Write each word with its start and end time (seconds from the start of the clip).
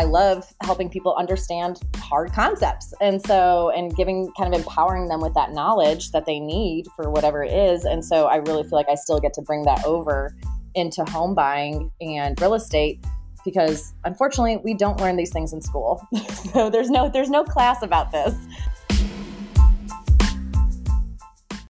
I 0.00 0.04
love 0.04 0.50
helping 0.62 0.88
people 0.88 1.14
understand 1.18 1.78
hard 1.96 2.32
concepts. 2.32 2.94
And 3.02 3.20
so, 3.20 3.70
and 3.76 3.94
giving 3.94 4.32
kind 4.32 4.54
of 4.54 4.58
empowering 4.58 5.08
them 5.08 5.20
with 5.20 5.34
that 5.34 5.52
knowledge 5.52 6.12
that 6.12 6.24
they 6.24 6.40
need 6.40 6.86
for 6.96 7.10
whatever 7.10 7.44
it 7.44 7.52
is. 7.52 7.84
And 7.84 8.02
so, 8.02 8.24
I 8.24 8.36
really 8.36 8.62
feel 8.62 8.78
like 8.78 8.88
I 8.88 8.94
still 8.94 9.20
get 9.20 9.34
to 9.34 9.42
bring 9.42 9.64
that 9.64 9.84
over 9.84 10.34
into 10.74 11.04
home 11.04 11.34
buying 11.34 11.90
and 12.00 12.40
real 12.40 12.54
estate 12.54 13.04
because 13.44 13.92
unfortunately 14.04 14.56
we 14.64 14.72
don't 14.72 14.98
learn 15.00 15.16
these 15.16 15.32
things 15.32 15.52
in 15.52 15.60
school. 15.60 16.02
so 16.54 16.70
there's 16.70 16.88
no 16.88 17.10
there's 17.10 17.28
no 17.28 17.44
class 17.44 17.82
about 17.82 18.10
this. 18.10 18.34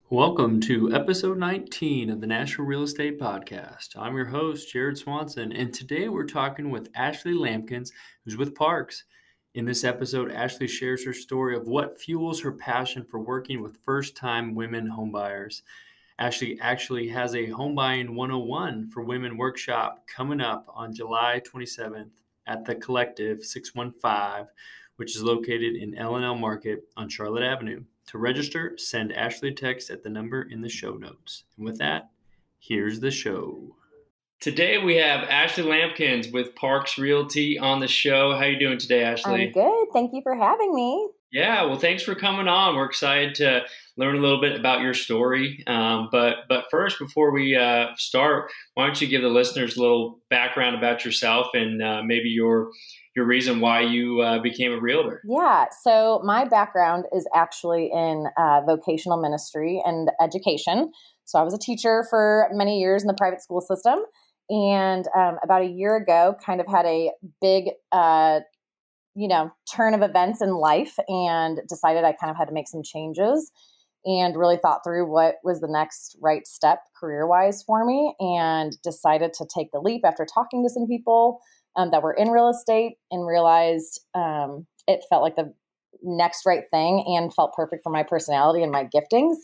Welcome 0.09 0.61
to 0.61 0.93
episode 0.93 1.37
19 1.37 2.09
of 2.09 2.21
the 2.21 2.27
Nashville 2.27 2.63
Real 2.63 2.83
Estate 2.83 3.19
Podcast. 3.19 3.89
I'm 3.97 4.15
your 4.15 4.23
host, 4.23 4.71
Jared 4.71 4.97
Swanson, 4.97 5.51
and 5.51 5.73
today 5.73 6.07
we're 6.07 6.23
talking 6.23 6.69
with 6.69 6.89
Ashley 6.95 7.33
Lampkins, 7.33 7.91
who's 8.23 8.37
with 8.37 8.55
Parks. 8.55 9.03
In 9.55 9.65
this 9.65 9.83
episode, 9.83 10.31
Ashley 10.31 10.65
shares 10.65 11.03
her 11.03 11.11
story 11.11 11.57
of 11.57 11.67
what 11.67 11.99
fuels 11.99 12.39
her 12.39 12.53
passion 12.53 13.03
for 13.03 13.19
working 13.19 13.61
with 13.61 13.83
first 13.83 14.15
time 14.15 14.55
women 14.55 14.89
homebuyers. 14.89 15.63
Ashley 16.19 16.57
actually 16.61 17.09
has 17.09 17.35
a 17.35 17.47
Home 17.47 17.75
Buying 17.75 18.15
101 18.15 18.87
for 18.87 19.03
Women 19.03 19.35
workshop 19.35 20.07
coming 20.07 20.39
up 20.39 20.65
on 20.73 20.95
July 20.95 21.41
27th 21.45 22.11
at 22.47 22.63
the 22.63 22.75
Collective 22.75 23.43
615, 23.43 24.47
which 24.95 25.17
is 25.17 25.21
located 25.21 25.75
in 25.75 25.95
L&L 25.95 26.35
Market 26.35 26.85
on 26.95 27.09
Charlotte 27.09 27.43
Avenue. 27.43 27.83
To 28.07 28.17
register, 28.17 28.77
send 28.77 29.11
Ashley 29.11 29.49
a 29.49 29.53
text 29.53 29.89
at 29.89 30.01
the 30.01 30.09
number 30.09 30.41
in 30.41 30.61
the 30.61 30.69
show 30.69 30.93
notes. 30.93 31.43
And 31.57 31.65
with 31.65 31.77
that, 31.79 32.09
here's 32.57 33.01
the 33.01 33.11
show. 33.11 33.75
Today 34.39 34.77
we 34.77 34.95
have 34.95 35.27
Ashley 35.27 35.63
Lampkins 35.63 36.31
with 36.31 36.55
Parks 36.55 36.97
Realty 36.97 37.59
on 37.59 37.81
the 37.81 37.87
show. 37.87 38.33
How 38.33 38.45
you 38.45 38.57
doing 38.57 38.77
today, 38.77 39.03
Ashley? 39.03 39.47
I'm 39.47 39.51
good. 39.51 39.87
Thank 39.91 40.13
you 40.13 40.21
for 40.21 40.35
having 40.35 40.73
me. 40.73 41.09
Yeah, 41.33 41.65
well, 41.65 41.79
thanks 41.79 42.01
for 42.01 42.15
coming 42.15 42.47
on. 42.47 42.77
We're 42.77 42.85
excited 42.85 43.35
to 43.35 43.63
learn 43.97 44.15
a 44.15 44.21
little 44.21 44.39
bit 44.39 44.57
about 44.57 44.81
your 44.81 44.93
story. 44.93 45.63
Um, 45.67 46.09
but 46.11 46.37
but 46.47 46.65
first, 46.69 46.99
before 46.99 47.31
we 47.31 47.55
uh, 47.55 47.87
start, 47.97 48.51
why 48.75 48.85
don't 48.85 49.01
you 49.01 49.07
give 49.07 49.23
the 49.23 49.29
listeners 49.29 49.75
a 49.75 49.81
little 49.81 50.19
background 50.29 50.75
about 50.75 51.03
yourself 51.03 51.47
and 51.53 51.81
uh, 51.81 52.01
maybe 52.03 52.29
your 52.29 52.69
your 53.15 53.25
reason 53.25 53.59
why 53.59 53.81
you 53.81 54.21
uh, 54.21 54.39
became 54.39 54.71
a 54.71 54.79
realtor. 54.79 55.21
Yeah, 55.27 55.65
so 55.83 56.21
my 56.23 56.45
background 56.45 57.05
is 57.11 57.27
actually 57.35 57.89
in 57.91 58.25
uh, 58.37 58.61
vocational 58.61 59.19
ministry 59.19 59.81
and 59.83 60.09
education. 60.21 60.91
So 61.25 61.39
I 61.39 61.43
was 61.43 61.55
a 61.55 61.57
teacher 61.57 62.05
for 62.09 62.47
many 62.53 62.79
years 62.79 63.01
in 63.01 63.07
the 63.07 63.15
private 63.15 63.41
school 63.41 63.61
system, 63.61 63.99
and 64.49 65.07
um, 65.17 65.39
about 65.43 65.63
a 65.63 65.67
year 65.67 65.95
ago, 65.95 66.35
kind 66.45 66.61
of 66.61 66.67
had 66.67 66.85
a 66.85 67.11
big, 67.41 67.71
uh, 67.91 68.41
you 69.15 69.27
know, 69.27 69.51
turn 69.75 69.95
of 69.95 70.03
events 70.03 70.41
in 70.41 70.53
life, 70.53 70.93
and 71.07 71.59
decided 71.67 72.03
I 72.03 72.13
kind 72.13 72.29
of 72.29 72.37
had 72.37 72.45
to 72.45 72.53
make 72.53 72.67
some 72.67 72.83
changes. 72.83 73.51
And 74.07 74.37
really 74.37 74.57
thought 74.57 74.85
through 74.85 75.11
what 75.11 75.35
was 75.43 75.59
the 75.59 75.67
next 75.67 76.15
right 76.21 76.47
step 76.47 76.79
career 76.97 77.27
wise 77.27 77.61
for 77.61 77.85
me, 77.85 78.15
and 78.19 78.71
decided 78.81 79.33
to 79.33 79.45
take 79.53 79.71
the 79.71 79.81
leap 79.81 80.01
after 80.05 80.25
talking 80.25 80.63
to 80.63 80.69
some 80.69 80.87
people 80.87 81.41
um, 81.75 81.91
that 81.91 82.01
were 82.01 82.13
in 82.13 82.29
real 82.29 82.49
estate 82.49 82.93
and 83.11 83.27
realized 83.27 84.01
um, 84.15 84.65
it 84.87 85.03
felt 85.09 85.23
like 85.23 85.35
the 85.35 85.53
next 86.03 86.45
right 86.45 86.63
thing 86.71 87.03
and 87.07 87.33
felt 87.33 87.53
perfect 87.53 87.83
for 87.83 87.91
my 87.91 88.03
personality 88.03 88.63
and 88.63 88.71
my 88.71 88.85
giftings. 88.85 89.35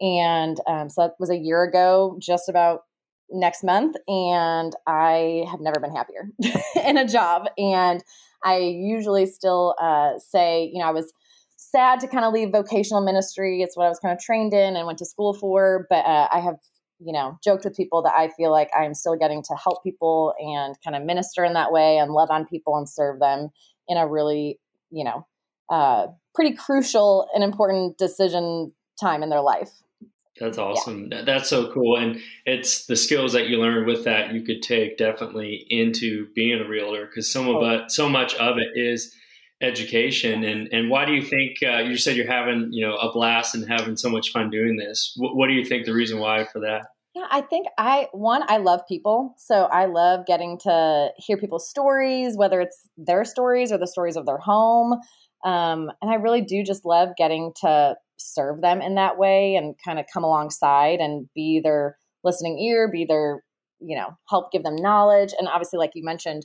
And 0.00 0.58
um, 0.66 0.88
so 0.88 1.02
that 1.02 1.14
was 1.18 1.30
a 1.30 1.36
year 1.36 1.62
ago, 1.62 2.16
just 2.20 2.48
about 2.48 2.82
next 3.30 3.64
month. 3.64 3.96
And 4.08 4.74
I 4.86 5.44
have 5.50 5.60
never 5.60 5.80
been 5.80 5.94
happier 5.94 6.30
in 6.84 6.96
a 6.96 7.06
job. 7.06 7.48
And 7.58 8.02
I 8.44 8.58
usually 8.58 9.26
still 9.26 9.74
uh, 9.80 10.18
say, 10.18 10.70
you 10.72 10.80
know, 10.80 10.86
I 10.86 10.92
was 10.92 11.12
sad 11.70 12.00
to 12.00 12.08
kind 12.08 12.24
of 12.24 12.32
leave 12.32 12.50
vocational 12.50 13.04
ministry. 13.04 13.62
It's 13.62 13.76
what 13.76 13.86
I 13.86 13.88
was 13.88 13.98
kind 13.98 14.12
of 14.16 14.22
trained 14.22 14.54
in 14.54 14.76
and 14.76 14.86
went 14.86 14.98
to 14.98 15.06
school 15.06 15.34
for. 15.34 15.86
But 15.90 16.04
uh, 16.04 16.28
I 16.32 16.40
have 16.40 16.56
you 16.98 17.12
know, 17.12 17.38
joked 17.44 17.64
with 17.64 17.76
people 17.76 18.02
that 18.02 18.14
I 18.16 18.28
feel 18.28 18.50
like 18.50 18.70
I'm 18.76 18.94
still 18.94 19.16
getting 19.16 19.42
to 19.44 19.54
help 19.54 19.82
people 19.82 20.34
and 20.38 20.74
kind 20.82 20.96
of 20.96 21.02
minister 21.02 21.44
in 21.44 21.52
that 21.54 21.72
way 21.72 21.98
and 21.98 22.12
love 22.12 22.30
on 22.30 22.46
people 22.46 22.76
and 22.76 22.88
serve 22.88 23.20
them 23.20 23.50
in 23.88 23.96
a 23.96 24.06
really, 24.06 24.58
you 24.90 25.04
know, 25.04 25.26
uh, 25.70 26.06
pretty 26.34 26.54
crucial 26.54 27.28
and 27.34 27.44
important 27.44 27.98
decision 27.98 28.72
time 29.00 29.22
in 29.22 29.28
their 29.28 29.40
life. 29.40 29.70
That's 30.38 30.58
awesome. 30.58 31.08
Yeah. 31.10 31.22
That's 31.22 31.48
so 31.48 31.72
cool. 31.72 31.96
And 31.96 32.20
it's 32.44 32.86
the 32.86 32.96
skills 32.96 33.32
that 33.32 33.48
you 33.48 33.58
learn 33.58 33.86
with 33.86 34.04
that 34.04 34.32
you 34.32 34.42
could 34.42 34.62
take 34.62 34.98
definitely 34.98 35.66
into 35.70 36.28
being 36.34 36.60
a 36.60 36.68
realtor 36.68 37.06
because 37.06 37.30
some 37.30 37.48
of 37.48 37.56
oh. 37.56 37.70
it, 37.70 37.90
so 37.90 38.08
much 38.08 38.34
of 38.36 38.58
it 38.58 38.78
is 38.78 39.14
education. 39.60 40.44
And 40.44 40.68
and 40.72 40.90
why 40.90 41.04
do 41.04 41.12
you 41.12 41.22
think 41.22 41.58
uh, 41.62 41.78
you 41.78 41.96
said 41.96 42.16
you're 42.16 42.30
having 42.30 42.68
you 42.72 42.86
know 42.86 42.96
a 42.96 43.12
blast 43.12 43.54
and 43.54 43.66
having 43.68 43.96
so 43.96 44.10
much 44.10 44.30
fun 44.30 44.50
doing 44.50 44.76
this. 44.76 45.14
What, 45.16 45.36
what 45.36 45.48
do 45.48 45.54
you 45.54 45.64
think 45.64 45.86
the 45.86 45.94
reason 45.94 46.18
why 46.18 46.44
for 46.44 46.60
that? 46.60 46.86
Yeah 47.14 47.26
i 47.30 47.40
think 47.40 47.66
i 47.78 48.08
one 48.12 48.42
i 48.48 48.58
love 48.58 48.82
people. 48.88 49.34
So 49.38 49.64
i 49.64 49.86
love 49.86 50.26
getting 50.26 50.58
to 50.64 51.08
hear 51.16 51.36
people's 51.36 51.68
stories 51.68 52.36
whether 52.36 52.60
it's 52.60 52.88
their 52.96 53.24
stories 53.24 53.72
or 53.72 53.78
the 53.78 53.86
stories 53.86 54.16
of 54.16 54.26
their 54.26 54.38
home. 54.38 54.94
Um, 55.44 55.90
and 56.02 56.10
i 56.10 56.14
really 56.14 56.42
do 56.42 56.62
just 56.62 56.84
love 56.84 57.10
getting 57.16 57.52
to 57.62 57.96
serve 58.18 58.60
them 58.60 58.80
in 58.80 58.94
that 58.96 59.18
way 59.18 59.56
and 59.56 59.74
kind 59.84 59.98
of 59.98 60.06
come 60.12 60.24
alongside 60.24 61.00
and 61.00 61.28
be 61.34 61.60
their 61.62 61.96
listening 62.24 62.58
ear 62.58 62.90
be 62.90 63.04
their 63.06 63.42
you 63.80 63.96
know 63.96 64.08
help 64.28 64.52
give 64.52 64.64
them 64.64 64.76
knowledge. 64.76 65.32
And 65.38 65.48
obviously 65.48 65.78
like 65.78 65.92
you 65.94 66.04
mentioned 66.04 66.44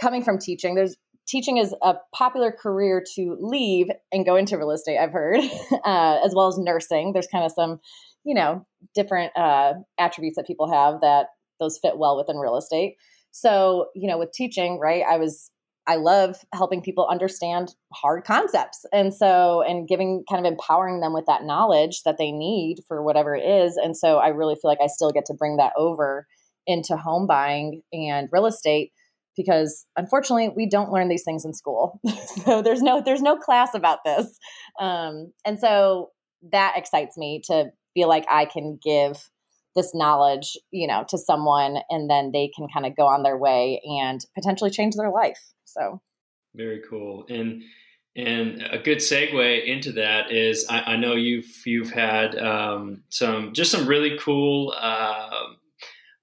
coming 0.00 0.24
from 0.24 0.38
teaching 0.38 0.74
there's 0.74 0.96
teaching 1.26 1.56
is 1.56 1.74
a 1.82 1.94
popular 2.14 2.52
career 2.52 3.02
to 3.14 3.36
leave 3.40 3.86
and 4.12 4.24
go 4.24 4.36
into 4.36 4.56
real 4.56 4.70
estate, 4.70 4.98
I've 4.98 5.12
heard, 5.12 5.40
uh, 5.84 6.18
as 6.24 6.34
well 6.34 6.48
as 6.48 6.58
nursing. 6.58 7.12
There's 7.12 7.28
kind 7.28 7.44
of 7.44 7.52
some, 7.52 7.80
you 8.24 8.34
know, 8.34 8.66
different 8.94 9.36
uh, 9.36 9.74
attributes 9.98 10.36
that 10.36 10.46
people 10.46 10.72
have 10.72 11.00
that 11.00 11.26
those 11.60 11.78
fit 11.78 11.96
well 11.96 12.16
within 12.16 12.36
real 12.36 12.56
estate. 12.56 12.96
So, 13.30 13.86
you 13.94 14.08
know, 14.08 14.18
with 14.18 14.32
teaching, 14.32 14.78
right, 14.78 15.02
I 15.08 15.16
was, 15.16 15.50
I 15.86 15.96
love 15.96 16.36
helping 16.52 16.82
people 16.82 17.08
understand 17.10 17.74
hard 17.92 18.24
concepts. 18.24 18.84
And 18.92 19.14
so, 19.14 19.62
and 19.62 19.88
giving 19.88 20.24
kind 20.30 20.44
of 20.44 20.50
empowering 20.50 21.00
them 21.00 21.12
with 21.12 21.26
that 21.26 21.44
knowledge 21.44 22.02
that 22.04 22.18
they 22.18 22.30
need 22.30 22.80
for 22.86 23.02
whatever 23.02 23.34
it 23.34 23.42
is. 23.42 23.76
And 23.76 23.96
so 23.96 24.18
I 24.18 24.28
really 24.28 24.54
feel 24.54 24.70
like 24.70 24.80
I 24.82 24.86
still 24.86 25.10
get 25.10 25.24
to 25.26 25.34
bring 25.34 25.56
that 25.56 25.72
over 25.76 26.26
into 26.66 26.96
home 26.96 27.26
buying 27.26 27.82
and 27.92 28.28
real 28.30 28.46
estate 28.46 28.92
because 29.36 29.86
unfortunately 29.96 30.50
we 30.54 30.68
don't 30.68 30.92
learn 30.92 31.08
these 31.08 31.24
things 31.24 31.44
in 31.44 31.54
school. 31.54 32.00
So 32.44 32.62
there's 32.62 32.82
no 32.82 33.00
there's 33.00 33.22
no 33.22 33.36
class 33.36 33.74
about 33.74 34.00
this. 34.04 34.38
Um, 34.80 35.32
and 35.44 35.58
so 35.60 36.10
that 36.50 36.74
excites 36.76 37.16
me 37.16 37.40
to 37.44 37.70
feel 37.94 38.08
like 38.08 38.24
i 38.28 38.44
can 38.44 38.78
give 38.82 39.30
this 39.76 39.94
knowledge 39.94 40.56
you 40.72 40.88
know 40.88 41.04
to 41.08 41.16
someone 41.16 41.78
and 41.88 42.10
then 42.10 42.32
they 42.32 42.50
can 42.56 42.66
kind 42.72 42.84
of 42.84 42.96
go 42.96 43.06
on 43.06 43.22
their 43.22 43.36
way 43.36 43.80
and 43.84 44.24
potentially 44.34 44.70
change 44.70 44.94
their 44.96 45.10
life. 45.10 45.38
So. 45.64 46.00
Very 46.54 46.82
cool. 46.88 47.24
And 47.28 47.62
and 48.14 48.62
a 48.70 48.78
good 48.78 48.98
segue 48.98 49.64
into 49.64 49.92
that 49.92 50.30
is 50.30 50.66
I, 50.68 50.80
I 50.80 50.96
know 50.96 51.14
you've 51.14 51.50
you've 51.64 51.90
had 51.90 52.36
um, 52.36 53.04
some 53.08 53.54
just 53.54 53.70
some 53.70 53.86
really 53.86 54.18
cool 54.18 54.74
uh, 54.78 55.30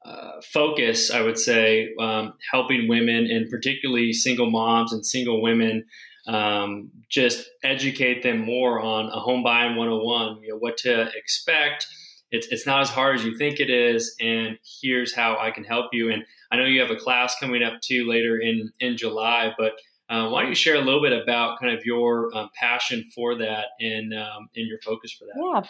uh, 0.09 0.41
focus, 0.41 1.11
I 1.11 1.21
would 1.21 1.37
say, 1.37 1.93
um, 1.99 2.33
helping 2.51 2.87
women 2.87 3.27
and 3.27 3.47
particularly 3.47 4.11
single 4.11 4.49
moms 4.49 4.91
and 4.91 5.05
single 5.05 5.39
women 5.39 5.85
um, 6.25 6.89
just 7.09 7.47
educate 7.63 8.23
them 8.23 8.39
more 8.39 8.81
on 8.81 9.05
a 9.07 9.19
home 9.19 9.43
buying 9.43 9.75
101, 9.75 10.41
you 10.41 10.49
know, 10.49 10.57
what 10.57 10.77
to 10.77 11.09
expect. 11.15 11.85
It's, 12.31 12.47
it's 12.47 12.65
not 12.65 12.81
as 12.81 12.89
hard 12.89 13.19
as 13.19 13.25
you 13.25 13.37
think 13.37 13.59
it 13.59 13.69
is, 13.69 14.15
and 14.19 14.57
here's 14.81 15.13
how 15.13 15.37
I 15.39 15.51
can 15.51 15.63
help 15.63 15.87
you. 15.93 16.11
And 16.11 16.23
I 16.51 16.57
know 16.57 16.65
you 16.65 16.81
have 16.81 16.91
a 16.91 16.95
class 16.95 17.35
coming 17.39 17.61
up 17.61 17.81
too 17.81 18.07
later 18.07 18.39
in, 18.39 18.71
in 18.79 18.97
July, 18.97 19.53
but 19.57 19.73
uh, 20.09 20.29
why 20.29 20.41
don't 20.41 20.49
you 20.49 20.55
share 20.55 20.75
a 20.75 20.81
little 20.81 21.03
bit 21.03 21.13
about 21.13 21.59
kind 21.59 21.77
of 21.77 21.85
your 21.85 22.35
um, 22.35 22.49
passion 22.55 23.05
for 23.13 23.35
that 23.37 23.65
and, 23.79 24.13
um, 24.13 24.49
and 24.55 24.67
your 24.67 24.79
focus 24.79 25.11
for 25.11 25.25
that? 25.25 25.63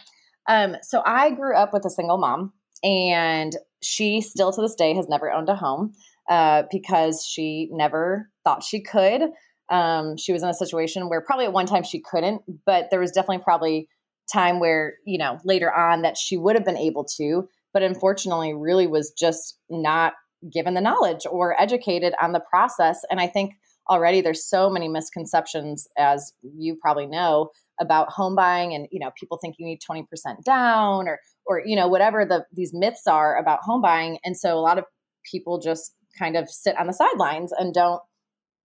Yeah. 0.47 0.63
Um, 0.63 0.77
so 0.81 1.01
I 1.05 1.31
grew 1.31 1.55
up 1.55 1.73
with 1.73 1.85
a 1.85 1.89
single 1.89 2.17
mom 2.17 2.53
and 2.83 3.55
she 3.81 4.21
still 4.21 4.51
to 4.51 4.61
this 4.61 4.75
day 4.75 4.93
has 4.93 5.07
never 5.07 5.31
owned 5.31 5.49
a 5.49 5.55
home 5.55 5.93
uh, 6.29 6.63
because 6.71 7.25
she 7.25 7.69
never 7.71 8.29
thought 8.43 8.63
she 8.63 8.81
could. 8.81 9.23
Um, 9.69 10.17
she 10.17 10.33
was 10.33 10.43
in 10.43 10.49
a 10.49 10.53
situation 10.53 11.09
where 11.09 11.21
probably 11.21 11.45
at 11.45 11.53
one 11.53 11.65
time 11.65 11.83
she 11.83 12.01
couldn't, 12.01 12.41
but 12.65 12.87
there 12.89 12.99
was 12.99 13.11
definitely 13.11 13.43
probably 13.43 13.87
time 14.31 14.59
where, 14.59 14.95
you 15.05 15.17
know, 15.17 15.39
later 15.43 15.73
on 15.73 16.01
that 16.01 16.17
she 16.17 16.37
would 16.37 16.55
have 16.55 16.65
been 16.65 16.77
able 16.77 17.05
to, 17.17 17.47
but 17.73 17.83
unfortunately 17.83 18.53
really 18.53 18.87
was 18.87 19.11
just 19.17 19.57
not 19.69 20.13
given 20.51 20.73
the 20.73 20.81
knowledge 20.81 21.25
or 21.29 21.59
educated 21.59 22.13
on 22.21 22.31
the 22.31 22.41
process. 22.49 23.01
And 23.09 23.19
I 23.19 23.27
think 23.27 23.53
already 23.89 24.21
there's 24.21 24.47
so 24.47 24.69
many 24.69 24.87
misconceptions, 24.87 25.87
as 25.97 26.33
you 26.41 26.75
probably 26.75 27.07
know, 27.07 27.49
about 27.79 28.09
home 28.09 28.35
buying 28.35 28.73
and 28.73 28.87
you 28.91 28.99
know 28.99 29.09
people 29.19 29.37
think 29.41 29.55
you 29.57 29.65
need 29.65 29.79
20% 29.89 30.05
down 30.43 31.07
or 31.07 31.19
or 31.49 31.61
you 31.65 31.75
know 31.75 31.89
whatever 31.89 32.23
the 32.23 32.45
these 32.53 32.71
myths 32.73 33.07
are 33.07 33.37
about 33.37 33.59
home 33.61 33.81
buying 33.81 34.19
and 34.23 34.37
so 34.37 34.57
a 34.57 34.61
lot 34.61 34.77
of 34.77 34.85
people 35.29 35.59
just 35.59 35.93
kind 36.17 36.37
of 36.37 36.49
sit 36.49 36.77
on 36.79 36.87
the 36.87 36.93
sidelines 36.93 37.51
and 37.51 37.73
don't 37.73 38.01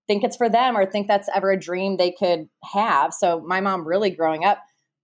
think 0.06 0.22
it's 0.22 0.36
for 0.36 0.48
them 0.48 0.76
or 0.76 0.86
think 0.86 1.08
that's 1.08 1.28
ever 1.34 1.50
a 1.50 1.58
dream 1.58 1.96
they 1.96 2.12
could 2.12 2.46
have. 2.72 3.12
So 3.14 3.40
my 3.46 3.60
mom 3.60 3.86
really 3.86 4.10
growing 4.10 4.44
up 4.44 4.58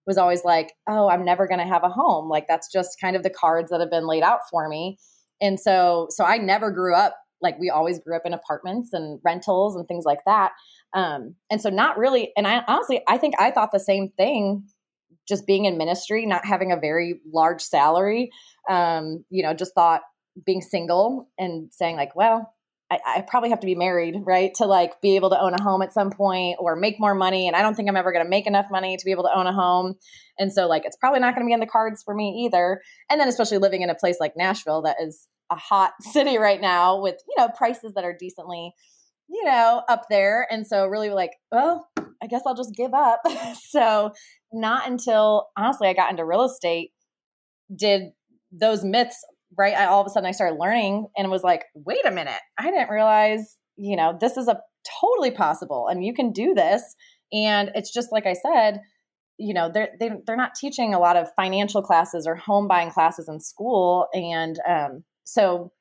was 0.07 0.19
always 0.19 0.45
like, 0.45 0.73
"Oh, 0.89 1.09
I'm 1.09 1.25
never 1.25 1.47
going 1.47 1.61
to 1.61 1.67
have 1.67 1.85
a 1.85 1.89
home." 1.89 2.29
Like 2.29 2.47
that's 2.49 2.71
just 2.71 3.01
kind 3.01 3.17
of 3.17 3.23
the 3.23 3.31
cards 3.31 3.71
that 3.71 3.81
have 3.81 3.91
been 3.91 4.07
laid 4.07 4.23
out 4.23 4.41
for 4.51 4.69
me. 4.69 4.99
And 5.41 5.59
so 5.59 6.09
so 6.11 6.25
I 6.25 6.39
never 6.39 6.71
grew 6.71 6.95
up 6.95 7.17
like 7.43 7.59
we 7.59 7.71
always 7.71 7.99
grew 7.99 8.17
up 8.17 8.27
in 8.27 8.35
apartments 8.35 8.93
and 8.93 9.19
rentals 9.25 9.75
and 9.77 9.89
things 9.89 10.05
like 10.05 10.21
that. 10.27 10.53
Um, 10.93 11.37
and 11.51 11.61
so 11.61 11.71
not 11.71 11.97
really 11.97 12.33
and 12.37 12.47
I 12.47 12.63
honestly 12.69 13.03
I 13.09 13.19
think 13.19 13.35
I 13.39 13.51
thought 13.51 13.73
the 13.73 13.81
same 13.81 14.11
thing 14.17 14.65
just 15.31 15.47
being 15.47 15.65
in 15.65 15.79
ministry, 15.79 16.27
not 16.27 16.45
having 16.45 16.73
a 16.73 16.77
very 16.77 17.21
large 17.33 17.63
salary. 17.63 18.31
Um, 18.69 19.25
you 19.31 19.43
know, 19.43 19.55
just 19.55 19.75
thought 19.75 20.03
being 20.45 20.61
single 20.61 21.29
and 21.39 21.73
saying 21.73 21.97
like, 21.97 22.15
well, 22.15 22.53
I, 22.91 22.99
I, 23.07 23.21
probably 23.21 23.51
have 23.51 23.61
to 23.61 23.67
be 23.67 23.77
married, 23.77 24.17
right, 24.25 24.53
to 24.57 24.67
like 24.67 25.01
be 25.01 25.15
able 25.15 25.31
to 25.31 25.41
own 25.41 25.55
a 25.55 25.63
home 25.63 25.81
at 25.81 25.93
some 25.93 26.11
point 26.11 26.57
or 26.59 26.75
make 26.75 26.99
more 26.99 27.15
money. 27.15 27.47
And 27.47 27.57
I 27.57 27.63
don't 27.63 27.75
think 27.75 27.89
I'm 27.89 27.97
ever 27.97 28.13
going 28.13 28.25
to 28.25 28.29
make 28.29 28.47
enough 28.47 28.67
money 28.71 28.97
to 28.97 29.05
be 29.05 29.13
able 29.13 29.23
to 29.25 29.35
own 29.35 29.47
a 29.47 29.53
home. 29.53 29.95
And 30.39 30.53
so, 30.53 30.67
like, 30.67 30.85
it's 30.85 30.97
probably 30.97 31.21
not 31.21 31.35
going 31.35 31.47
to 31.47 31.49
be 31.49 31.53
in 31.53 31.61
the 31.61 31.67
cards 31.67 32.03
for 32.03 32.15
me 32.15 32.45
either. 32.47 32.83
And 33.09 33.21
then, 33.21 33.29
especially 33.29 33.59
living 33.59 33.83
in 33.83 33.91
a 33.91 33.95
place 33.95 34.17
like 34.19 34.37
Nashville, 34.37 34.83
that 34.83 34.97
is 35.01 35.29
a 35.51 35.57
hot 35.57 35.93
city 36.01 36.39
right 36.39 36.61
now 36.61 37.01
with 37.01 37.17
you 37.29 37.35
know 37.39 37.49
prices 37.49 37.95
that 37.95 38.05
are 38.05 38.17
decently, 38.19 38.73
you 39.29 39.45
know, 39.45 39.83
up 39.89 40.07
there. 40.11 40.47
And 40.51 40.67
so, 40.67 40.87
really, 40.87 41.11
like, 41.11 41.33
well, 41.53 41.89
I 42.21 42.27
guess 42.27 42.43
I'll 42.45 42.57
just 42.57 42.75
give 42.75 42.93
up. 42.93 43.21
so, 43.69 44.13
not 44.53 44.89
until 44.89 45.49
honestly 45.57 45.89
I 45.89 45.95
got 45.95 46.11
into 46.11 46.25
real 46.25 46.45
estate 46.45 46.91
did 47.75 48.11
those 48.53 48.85
myths 48.85 49.25
right? 49.59 49.75
I, 49.75 49.87
all 49.87 50.01
of 50.01 50.07
a 50.07 50.11
sudden 50.11 50.29
i 50.29 50.33
started 50.33 50.59
learning 50.61 51.09
and 51.17 51.31
was 51.31 51.43
like 51.43 51.65
wait 51.75 52.05
a 52.05 52.11
minute. 52.11 52.41
I 52.59 52.71
didn't 52.71 52.91
realize 52.91 53.57
you 53.77 53.97
know 53.97 54.17
this 54.21 54.37
is 54.37 54.49
a 54.49 54.61
totally 55.01 55.31
possible 55.31 55.89
and 55.89 56.05
you 56.05 56.15
can 56.15 56.33
do 56.33 56.55
this. 56.55 56.83
And 57.33 57.71
it's 57.75 57.93
just 57.93 58.13
like 58.13 58.27
i 58.27 58.35
said 58.35 58.81
you 59.39 59.55
know 59.55 59.71
they're 59.73 59.91
they, 59.99 60.11
they're 60.27 60.37
not 60.37 60.55
teaching 60.55 60.95
a 60.95 60.99
lot 60.99 61.17
of 61.17 61.29
financial 61.35 61.83
classes 61.83 62.27
or 62.27 62.35
home 62.35 62.69
buying 62.69 62.91
classes 62.91 63.29
in 63.29 63.41
school. 63.41 64.07
And 64.13 64.59
um, 64.69 65.05
so 65.25 65.73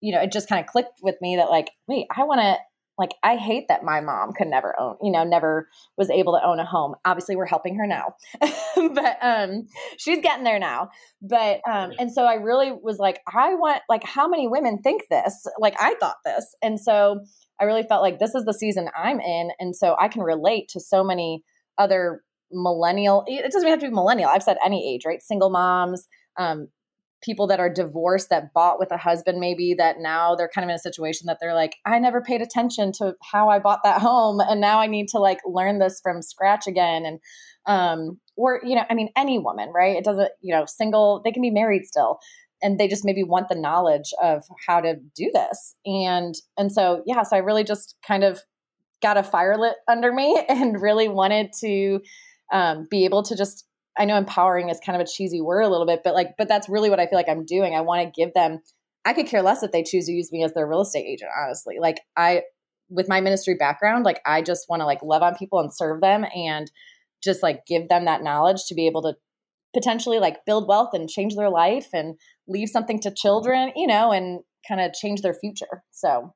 you 0.00 0.12
know 0.12 0.20
it 0.20 0.32
just 0.32 0.48
kind 0.48 0.60
of 0.60 0.66
clicked 0.66 1.00
with 1.02 1.16
me 1.20 1.36
that 1.36 1.50
like 1.50 1.70
wait 1.86 2.06
i 2.16 2.24
want 2.24 2.40
to 2.40 2.56
like 3.00 3.14
I 3.22 3.36
hate 3.36 3.68
that 3.68 3.82
my 3.82 4.00
mom 4.02 4.34
could 4.34 4.46
never 4.46 4.78
own, 4.78 4.96
you 5.02 5.10
know, 5.10 5.24
never 5.24 5.68
was 5.96 6.10
able 6.10 6.34
to 6.34 6.46
own 6.46 6.60
a 6.60 6.66
home. 6.66 6.94
Obviously, 7.06 7.34
we're 7.34 7.46
helping 7.46 7.76
her 7.76 7.86
now, 7.86 8.14
but 8.40 9.16
um, 9.22 9.66
she's 9.96 10.20
getting 10.20 10.44
there 10.44 10.58
now. 10.58 10.90
But 11.22 11.62
um, 11.66 11.92
and 11.98 12.12
so 12.12 12.24
I 12.24 12.34
really 12.34 12.70
was 12.70 12.98
like, 12.98 13.20
I 13.26 13.54
want 13.54 13.80
like 13.88 14.04
how 14.04 14.28
many 14.28 14.46
women 14.46 14.82
think 14.82 15.04
this? 15.10 15.46
Like 15.58 15.74
I 15.80 15.94
thought 15.98 16.18
this, 16.26 16.54
and 16.62 16.78
so 16.78 17.20
I 17.58 17.64
really 17.64 17.84
felt 17.84 18.02
like 18.02 18.18
this 18.18 18.34
is 18.34 18.44
the 18.44 18.52
season 18.52 18.88
I'm 18.94 19.18
in, 19.18 19.50
and 19.58 19.74
so 19.74 19.96
I 19.98 20.08
can 20.08 20.22
relate 20.22 20.68
to 20.74 20.80
so 20.80 21.02
many 21.02 21.42
other 21.78 22.20
millennial. 22.52 23.24
It 23.26 23.50
doesn't 23.50 23.68
have 23.68 23.80
to 23.80 23.88
be 23.88 23.94
millennial. 23.94 24.28
I've 24.28 24.42
said 24.42 24.58
any 24.62 24.94
age, 24.94 25.06
right? 25.06 25.22
Single 25.22 25.48
moms, 25.48 26.06
um, 26.38 26.68
people 27.22 27.46
that 27.46 27.60
are 27.60 27.72
divorced 27.72 28.30
that 28.30 28.52
bought 28.54 28.78
with 28.78 28.90
a 28.90 28.96
husband 28.96 29.38
maybe 29.38 29.74
that 29.74 29.96
now 29.98 30.34
they're 30.34 30.50
kind 30.54 30.64
of 30.64 30.70
in 30.70 30.74
a 30.74 30.78
situation 30.78 31.26
that 31.26 31.38
they're 31.40 31.54
like 31.54 31.76
i 31.84 31.98
never 31.98 32.20
paid 32.20 32.40
attention 32.42 32.92
to 32.92 33.14
how 33.22 33.48
i 33.48 33.58
bought 33.58 33.80
that 33.84 34.00
home 34.00 34.40
and 34.40 34.60
now 34.60 34.80
i 34.80 34.86
need 34.86 35.08
to 35.08 35.18
like 35.18 35.38
learn 35.46 35.78
this 35.78 36.00
from 36.02 36.22
scratch 36.22 36.66
again. 36.66 37.04
And 37.04 37.20
um 37.66 38.18
or 38.36 38.60
you 38.64 38.74
know 38.74 38.84
i 38.88 38.94
mean 38.94 39.10
any 39.16 39.38
woman 39.38 39.70
right? 39.74 39.96
It 39.96 40.04
doesn't 40.04 40.30
you 40.40 40.54
know 40.54 40.64
single 40.66 41.20
they 41.24 41.32
can 41.32 41.42
be 41.42 41.50
married 41.50 41.84
still 41.84 42.18
and 42.62 42.78
they 42.78 42.88
just 42.88 43.04
maybe 43.04 43.22
want 43.22 43.48
the 43.48 43.54
knowledge 43.54 44.12
of 44.22 44.44
how 44.66 44.80
to 44.80 44.96
do 45.14 45.30
this. 45.32 45.74
And 45.84 46.34
and 46.56 46.72
so 46.72 47.02
yeah 47.06 47.22
so 47.22 47.36
i 47.36 47.40
really 47.40 47.64
just 47.64 47.96
kind 48.06 48.24
of 48.24 48.40
got 49.02 49.16
a 49.16 49.22
fire 49.22 49.56
lit 49.56 49.76
under 49.88 50.12
me 50.12 50.42
and 50.48 50.80
really 50.80 51.08
wanted 51.08 51.52
to 51.60 52.00
um, 52.52 52.86
be 52.90 53.04
able 53.04 53.22
to 53.22 53.36
just 53.36 53.66
I 53.98 54.04
know 54.04 54.16
empowering 54.16 54.68
is 54.68 54.80
kind 54.84 55.00
of 55.00 55.06
a 55.06 55.10
cheesy 55.10 55.40
word 55.40 55.62
a 55.62 55.68
little 55.68 55.86
bit, 55.86 56.00
but 56.04 56.14
like, 56.14 56.34
but 56.38 56.48
that's 56.48 56.68
really 56.68 56.90
what 56.90 57.00
I 57.00 57.06
feel 57.06 57.18
like 57.18 57.28
I'm 57.28 57.44
doing. 57.44 57.74
I 57.74 57.80
want 57.80 58.02
to 58.02 58.20
give 58.20 58.32
them, 58.34 58.60
I 59.04 59.12
could 59.12 59.26
care 59.26 59.42
less 59.42 59.62
if 59.62 59.72
they 59.72 59.82
choose 59.82 60.06
to 60.06 60.12
use 60.12 60.30
me 60.32 60.44
as 60.44 60.52
their 60.52 60.66
real 60.66 60.82
estate 60.82 61.06
agent, 61.06 61.30
honestly. 61.36 61.76
Like, 61.80 62.00
I, 62.16 62.42
with 62.88 63.08
my 63.08 63.20
ministry 63.20 63.54
background, 63.54 64.04
like, 64.04 64.20
I 64.26 64.42
just 64.42 64.66
want 64.68 64.80
to 64.80 64.86
like 64.86 65.02
love 65.02 65.22
on 65.22 65.36
people 65.36 65.60
and 65.60 65.74
serve 65.74 66.00
them 66.00 66.24
and 66.34 66.70
just 67.22 67.42
like 67.42 67.66
give 67.66 67.88
them 67.88 68.04
that 68.06 68.22
knowledge 68.22 68.64
to 68.66 68.74
be 68.74 68.86
able 68.86 69.02
to 69.02 69.14
potentially 69.74 70.18
like 70.18 70.44
build 70.44 70.66
wealth 70.66 70.90
and 70.94 71.08
change 71.08 71.36
their 71.36 71.50
life 71.50 71.88
and 71.92 72.16
leave 72.48 72.68
something 72.68 73.00
to 73.00 73.12
children, 73.14 73.72
you 73.76 73.86
know, 73.86 74.12
and 74.12 74.40
kind 74.66 74.80
of 74.80 74.92
change 74.92 75.22
their 75.22 75.34
future. 75.34 75.82
So 75.90 76.34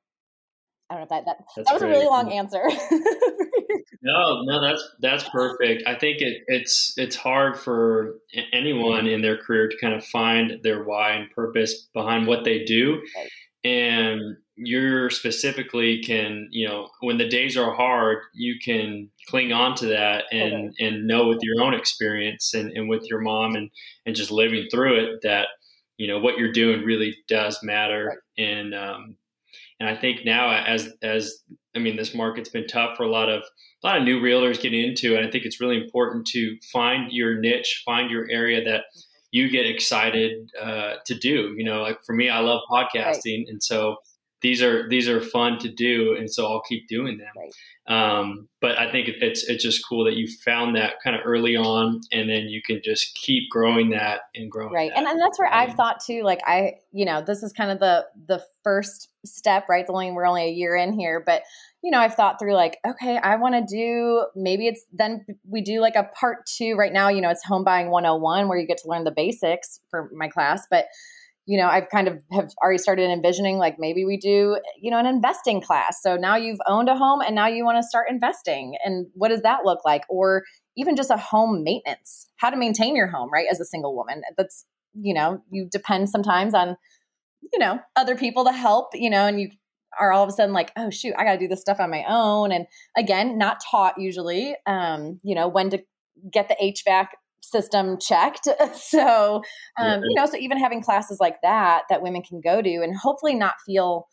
I 0.89 0.95
don't 0.95 1.09
know 1.09 1.17
if 1.17 1.25
that, 1.25 1.25
that, 1.25 1.65
that 1.65 1.73
was 1.73 1.81
great. 1.81 1.91
a 1.91 1.93
really 1.93 2.05
long 2.05 2.31
answer. 2.31 2.63
No, 4.05 4.43
no, 4.43 4.61
that's 4.61 4.87
that's 4.99 5.29
perfect. 5.29 5.81
I 5.87 5.95
think 5.95 6.21
it, 6.21 6.43
it's 6.45 6.93
it's 6.95 7.15
hard 7.15 7.57
for 7.57 8.19
anyone 8.53 9.07
in 9.07 9.23
their 9.23 9.35
career 9.35 9.67
to 9.67 9.77
kind 9.79 9.95
of 9.95 10.05
find 10.05 10.59
their 10.61 10.83
why 10.83 11.13
and 11.13 11.31
purpose 11.31 11.87
behind 11.91 12.27
what 12.27 12.43
they 12.43 12.63
do, 12.65 13.01
and 13.63 14.37
you're 14.57 15.09
specifically 15.09 16.03
can 16.03 16.47
you 16.51 16.67
know 16.67 16.89
when 16.99 17.17
the 17.17 17.27
days 17.27 17.57
are 17.57 17.73
hard, 17.73 18.19
you 18.35 18.59
can 18.63 19.09
cling 19.27 19.51
on 19.51 19.73
to 19.77 19.87
that 19.87 20.25
and 20.31 20.69
okay. 20.69 20.85
and 20.85 21.07
know 21.07 21.27
with 21.27 21.39
your 21.41 21.63
own 21.63 21.73
experience 21.73 22.53
and, 22.53 22.71
and 22.73 22.87
with 22.87 23.05
your 23.09 23.21
mom 23.21 23.55
and 23.55 23.71
and 24.05 24.15
just 24.15 24.29
living 24.29 24.67
through 24.69 25.03
it 25.03 25.19
that 25.23 25.47
you 25.97 26.07
know 26.07 26.19
what 26.19 26.37
you're 26.37 26.51
doing 26.51 26.83
really 26.85 27.17
does 27.27 27.57
matter 27.63 28.05
right. 28.37 28.45
and 28.45 28.75
um, 28.75 29.15
and 29.79 29.89
I 29.89 29.95
think 29.95 30.21
now 30.25 30.51
as 30.51 30.89
as 31.01 31.43
I 31.75 31.79
mean 31.79 31.97
this 31.97 32.13
market's 32.13 32.49
been 32.49 32.67
tough 32.67 32.97
for 32.97 33.03
a 33.03 33.11
lot 33.11 33.29
of 33.29 33.43
a 33.83 33.87
lot 33.87 33.97
of 33.97 34.03
new 34.03 34.21
realtors 34.21 34.61
getting 34.61 34.83
into, 34.83 35.15
and 35.15 35.25
I 35.25 35.29
think 35.29 35.45
it's 35.45 35.61
really 35.61 35.77
important 35.77 36.25
to 36.27 36.57
find 36.71 37.11
your 37.11 37.39
niche, 37.39 37.83
find 37.85 38.09
your 38.09 38.29
area 38.31 38.63
that 38.63 38.85
you 39.31 39.49
get 39.49 39.65
excited 39.65 40.49
uh, 40.61 40.95
to 41.05 41.15
do. 41.15 41.53
You 41.57 41.65
know, 41.65 41.81
like 41.81 41.99
for 42.05 42.13
me, 42.13 42.29
I 42.29 42.39
love 42.39 42.61
podcasting, 42.71 43.39
right. 43.39 43.47
and 43.47 43.61
so 43.61 43.97
these 44.45 44.61
are 44.61 44.87
these 44.87 45.09
are 45.09 45.19
fun 45.19 45.57
to 45.57 45.69
do, 45.69 46.15
and 46.15 46.31
so 46.31 46.45
I'll 46.45 46.61
keep 46.61 46.87
doing 46.87 47.17
them. 47.17 47.27
Right. 47.35 47.51
Um, 47.87 48.47
but 48.61 48.77
I 48.77 48.91
think 48.91 49.09
it's 49.09 49.43
it's 49.49 49.63
just 49.63 49.83
cool 49.89 50.05
that 50.05 50.13
you 50.13 50.27
found 50.45 50.75
that 50.75 50.97
kind 51.03 51.15
of 51.15 51.23
early 51.25 51.55
on, 51.55 52.01
and 52.11 52.29
then 52.29 52.43
you 52.43 52.61
can 52.63 52.79
just 52.83 53.15
keep 53.15 53.49
growing 53.49 53.89
that 53.89 54.21
and 54.35 54.51
growing. 54.51 54.71
Right, 54.71 54.91
and 54.95 55.07
and 55.07 55.19
that's 55.19 55.39
where 55.39 55.51
I've 55.51 55.73
thought 55.73 55.99
too. 56.05 56.21
Like 56.21 56.41
I, 56.45 56.75
you 56.91 57.05
know, 57.05 57.23
this 57.25 57.41
is 57.41 57.53
kind 57.53 57.71
of 57.71 57.79
the 57.79 58.05
the 58.27 58.43
first 58.63 59.09
step, 59.25 59.67
right? 59.67 59.81
It's 59.81 59.89
only 59.89 60.11
we're 60.11 60.27
only 60.27 60.43
a 60.43 60.51
year 60.51 60.75
in 60.75 60.93
here, 60.93 61.23
but 61.25 61.41
you 61.81 61.89
know, 61.89 61.99
I've 61.99 62.13
thought 62.13 62.37
through 62.37 62.53
like, 62.53 62.77
okay, 62.87 63.17
I 63.17 63.37
want 63.37 63.55
to 63.55 63.75
do 63.75 64.27
maybe 64.35 64.67
it's 64.67 64.85
then 64.93 65.25
we 65.49 65.61
do 65.61 65.81
like 65.81 65.95
a 65.95 66.03
part 66.19 66.45
two 66.45 66.75
right 66.75 66.93
now. 66.93 67.09
You 67.09 67.21
know, 67.21 67.31
it's 67.31 67.43
home 67.43 67.63
buying 67.63 67.89
101 67.89 68.47
where 68.47 68.59
you 68.59 68.67
get 68.67 68.77
to 68.83 68.89
learn 68.89 69.05
the 69.05 69.11
basics 69.11 69.79
for 69.89 70.11
my 70.15 70.27
class, 70.27 70.67
but 70.69 70.85
you 71.45 71.59
know, 71.59 71.67
I've 71.67 71.89
kind 71.89 72.07
of 72.07 72.19
have 72.31 72.51
already 72.61 72.79
started 72.79 73.09
envisioning 73.09 73.57
like 73.57 73.75
maybe 73.77 74.03
we 74.03 74.17
do, 74.17 74.57
you 74.81 74.89
know, 74.89 74.97
an 74.97 75.05
investing 75.05 75.61
class. 75.61 76.01
So 76.01 76.15
now 76.15 76.35
you've 76.35 76.59
owned 76.67 76.89
a 76.89 76.95
home 76.95 77.21
and 77.21 77.35
now 77.35 77.47
you 77.47 77.63
want 77.63 77.77
to 77.77 77.87
start 77.87 78.07
investing. 78.09 78.75
And 78.83 79.07
what 79.13 79.29
does 79.29 79.41
that 79.41 79.59
look 79.63 79.85
like? 79.85 80.03
Or 80.09 80.43
even 80.75 80.95
just 80.95 81.11
a 81.11 81.17
home 81.17 81.63
maintenance, 81.63 82.27
how 82.37 82.49
to 82.49 82.57
maintain 82.57 82.95
your 82.95 83.07
home, 83.07 83.29
right? 83.31 83.45
As 83.49 83.59
a 83.59 83.65
single 83.65 83.95
woman. 83.95 84.23
That's, 84.37 84.65
you 84.93 85.13
know, 85.13 85.41
you 85.51 85.67
depend 85.71 86.09
sometimes 86.09 86.55
on, 86.55 86.77
you 87.53 87.59
know, 87.59 87.79
other 87.95 88.15
people 88.15 88.45
to 88.45 88.51
help, 88.51 88.89
you 88.93 89.11
know, 89.11 89.27
and 89.27 89.39
you 89.39 89.49
are 89.99 90.11
all 90.11 90.23
of 90.23 90.29
a 90.29 90.31
sudden 90.31 90.53
like, 90.53 90.71
oh 90.75 90.89
shoot, 90.89 91.13
I 91.17 91.23
got 91.23 91.33
to 91.33 91.39
do 91.39 91.47
this 91.47 91.61
stuff 91.61 91.79
on 91.79 91.91
my 91.91 92.03
own. 92.07 92.51
And 92.51 92.65
again, 92.97 93.37
not 93.37 93.61
taught 93.69 93.99
usually, 93.99 94.55
um, 94.65 95.19
you 95.23 95.35
know, 95.35 95.47
when 95.47 95.69
to 95.69 95.83
get 96.31 96.49
the 96.49 96.55
HVAC 96.55 97.07
system 97.51 97.97
checked. 97.99 98.47
so, 98.75 99.41
um, 99.79 100.01
you 100.03 100.15
know, 100.15 100.25
so 100.25 100.37
even 100.37 100.57
having 100.57 100.81
classes 100.81 101.17
like 101.19 101.37
that 101.43 101.83
that 101.89 102.01
women 102.01 102.21
can 102.21 102.41
go 102.41 102.61
to 102.61 102.69
and 102.69 102.95
hopefully 102.95 103.35
not 103.35 103.55
feel 103.65 104.07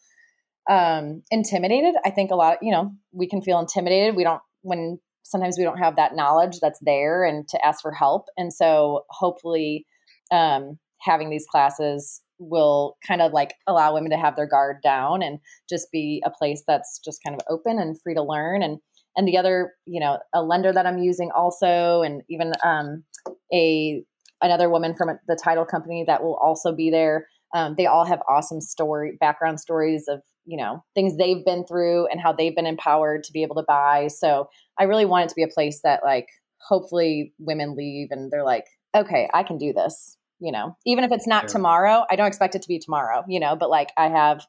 um, 0.70 1.22
intimidated. 1.30 1.94
I 2.04 2.10
think 2.10 2.30
a 2.30 2.36
lot, 2.36 2.58
you 2.62 2.70
know, 2.70 2.92
we 3.12 3.28
can 3.28 3.42
feel 3.42 3.58
intimidated. 3.58 4.16
We 4.16 4.24
don't, 4.24 4.42
when 4.62 4.98
sometimes 5.24 5.56
we 5.58 5.64
don't 5.64 5.78
have 5.78 5.96
that 5.96 6.14
knowledge 6.14 6.58
that's 6.60 6.80
there 6.82 7.24
and 7.24 7.48
to 7.48 7.66
ask 7.66 7.82
for 7.82 7.92
help. 7.92 8.26
And 8.36 8.52
so 8.52 9.04
hopefully 9.10 9.86
um, 10.30 10.78
having 11.00 11.30
these 11.30 11.46
classes 11.50 12.22
will 12.38 12.96
kind 13.06 13.22
of 13.22 13.32
like 13.32 13.54
allow 13.66 13.94
women 13.94 14.10
to 14.10 14.16
have 14.16 14.36
their 14.36 14.46
guard 14.46 14.78
down 14.82 15.22
and 15.22 15.38
just 15.68 15.90
be 15.92 16.22
a 16.24 16.30
place 16.30 16.62
that's 16.66 17.00
just 17.04 17.20
kind 17.24 17.36
of 17.38 17.46
open 17.48 17.78
and 17.78 18.00
free 18.00 18.14
to 18.14 18.22
learn 18.22 18.62
and 18.62 18.78
and 19.16 19.26
the 19.28 19.36
other 19.36 19.74
you 19.86 20.00
know 20.00 20.18
a 20.34 20.42
lender 20.42 20.72
that 20.72 20.86
i'm 20.86 20.98
using 20.98 21.30
also 21.34 22.02
and 22.02 22.22
even 22.28 22.52
um, 22.64 23.04
a 23.52 24.04
another 24.42 24.68
woman 24.68 24.94
from 24.94 25.08
the 25.28 25.38
title 25.42 25.64
company 25.64 26.04
that 26.06 26.22
will 26.22 26.34
also 26.36 26.72
be 26.72 26.90
there. 26.90 27.28
Um, 27.54 27.74
they 27.78 27.86
all 27.86 28.04
have 28.04 28.20
awesome 28.28 28.60
story 28.60 29.16
background 29.20 29.60
stories 29.60 30.06
of 30.08 30.20
you 30.44 30.56
know 30.56 30.84
things 30.94 31.16
they've 31.16 31.44
been 31.44 31.64
through 31.64 32.08
and 32.08 32.20
how 32.20 32.32
they've 32.32 32.54
been 32.54 32.66
empowered 32.66 33.22
to 33.24 33.32
be 33.32 33.42
able 33.42 33.54
to 33.56 33.64
buy. 33.66 34.08
So 34.08 34.48
i 34.78 34.84
really 34.84 35.04
want 35.04 35.26
it 35.26 35.28
to 35.28 35.34
be 35.36 35.42
a 35.42 35.48
place 35.48 35.80
that 35.84 36.02
like 36.02 36.28
hopefully 36.58 37.32
women 37.38 37.76
leave 37.76 38.08
and 38.10 38.30
they're 38.30 38.44
like 38.44 38.66
okay 38.94 39.28
i 39.32 39.42
can 39.42 39.58
do 39.58 39.72
this 39.72 40.16
you 40.40 40.50
know? 40.50 40.76
Even 40.84 41.04
if 41.04 41.12
it's 41.12 41.26
not 41.26 41.46
tomorrow 41.46 42.04
i 42.10 42.16
don't 42.16 42.26
expect 42.26 42.56
it 42.56 42.62
to 42.62 42.68
be 42.68 42.78
tomorrow 42.78 43.22
you 43.28 43.38
know? 43.38 43.54
But 43.54 43.70
like 43.70 43.90
i 43.96 44.08
have 44.08 44.44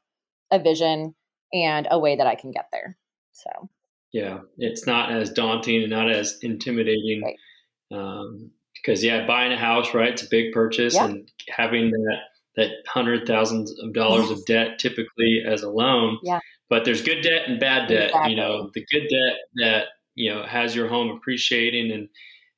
a 0.52 0.58
vision 0.58 1.14
and 1.52 1.88
a 1.92 2.00
way 2.00 2.16
that 2.16 2.26
i 2.26 2.36
can 2.36 2.52
get 2.52 2.70
there. 2.72 2.98
So, 3.34 3.70
yeah, 4.14 4.40
it's 4.58 4.86
not 4.86 5.12
as 5.12 5.32
daunting 5.32 5.82
and 5.82 5.90
not 5.90 6.10
as 6.10 6.38
intimidating. 6.42 7.24
Right. 7.24 8.00
Um, 8.00 8.52
because 8.76 9.04
yeah, 9.04 9.26
buying 9.26 9.52
a 9.52 9.58
house, 9.58 9.94
right? 9.94 10.12
It's 10.12 10.24
a 10.24 10.30
big 10.30 10.54
purchase, 10.54 10.96
yeah. 10.96 11.06
and 11.06 11.32
having 11.50 11.92
that 11.92 12.18
that 12.56 12.70
hundred 12.88 13.26
thousands 13.28 13.74
of 13.80 13.94
dollars 13.94 14.30
yes. 14.30 14.40
of 14.40 14.46
debt 14.46 14.80
typically 14.80 15.42
as 15.46 15.64
a 15.64 15.70
loan. 15.70 16.20
Yeah. 16.24 16.40
But 16.70 16.86
there's 16.86 17.02
good 17.02 17.22
debt 17.22 17.48
and 17.48 17.60
bad 17.60 17.88
debt. 17.88 18.10
Exactly. 18.10 18.32
You 18.32 18.38
know, 18.38 18.70
the 18.74 18.86
good 18.92 19.08
debt 19.10 19.38
that 19.56 19.86
you 20.16 20.34
know 20.34 20.46
has 20.46 20.76
your 20.76 20.88
home 20.88 21.10
appreciating 21.10 21.92
and 21.92 22.10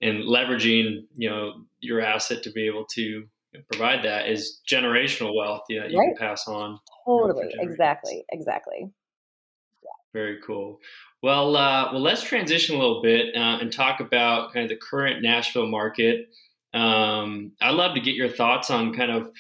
and 0.02 0.24
leveraging 0.24 1.06
you 1.16 1.30
know 1.30 1.66
your 1.80 2.02
asset 2.02 2.44
to 2.44 2.52
be 2.52 2.66
able 2.66 2.86
to 2.96 3.26
provide 3.72 4.04
that 4.04 4.28
is 4.28 4.62
generational 4.70 5.34
wealth 5.34 5.62
yeah, 5.70 5.86
you 5.88 5.98
right. 5.98 6.18
can 6.18 6.28
pass 6.28 6.48
on. 6.48 6.80
Totally. 7.06 7.48
You 7.50 7.58
know, 7.58 7.72
exactly. 7.72 8.26
Exactly. 8.32 8.80
Yeah. 8.82 9.90
Very 10.14 10.40
cool. 10.46 10.80
Well, 11.24 11.56
uh, 11.56 11.92
well, 11.92 12.02
let's 12.02 12.24
transition 12.24 12.76
a 12.76 12.80
little 12.80 13.02
bit 13.02 13.36
uh, 13.36 13.58
and 13.60 13.72
talk 13.72 14.00
about 14.00 14.54
kind 14.54 14.64
of 14.64 14.70
the 14.70 14.76
current 14.76 15.24
Nashville 15.24 15.68
market. 15.68 16.28
Um, 16.74 17.54
I'd 17.62 17.74
love 17.74 17.96
to 17.96 18.02
get 18.02 18.16
your 18.16 18.30
thoughts 18.30 18.70
on 18.70 18.94
kind 18.94 19.12
of, 19.12 19.32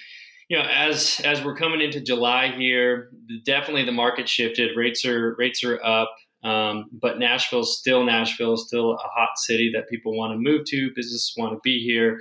you 0.50 0.58
know, 0.58 0.63
as 0.63 1.22
as 1.24 1.44
we're 1.44 1.55
coming 1.55 1.82
into 1.82 2.00
July 2.00 2.51
here, 2.58 3.10
definitely 3.44 3.84
the 3.84 3.91
market 3.91 4.29
shifted. 4.29 4.75
Rates 4.75 5.05
are 5.05 5.36
rates 5.38 5.63
are 5.63 5.84
up, 5.84 6.15
um, 6.44 6.86
but 6.91 7.20
Nashville's 7.20 7.77
still 7.77 8.03
Nashville, 8.03 8.55
still 8.58 8.94
a 8.94 8.98
hot 8.98 9.38
city 9.38 9.72
that 9.74 9.89
people 9.89 10.15
want 10.15 10.34
to 10.34 10.38
move 10.38 10.65
to. 10.67 10.91
Businesses 10.96 11.34
want 11.38 11.53
to 11.53 11.60
be 11.63 11.84
here. 11.84 12.20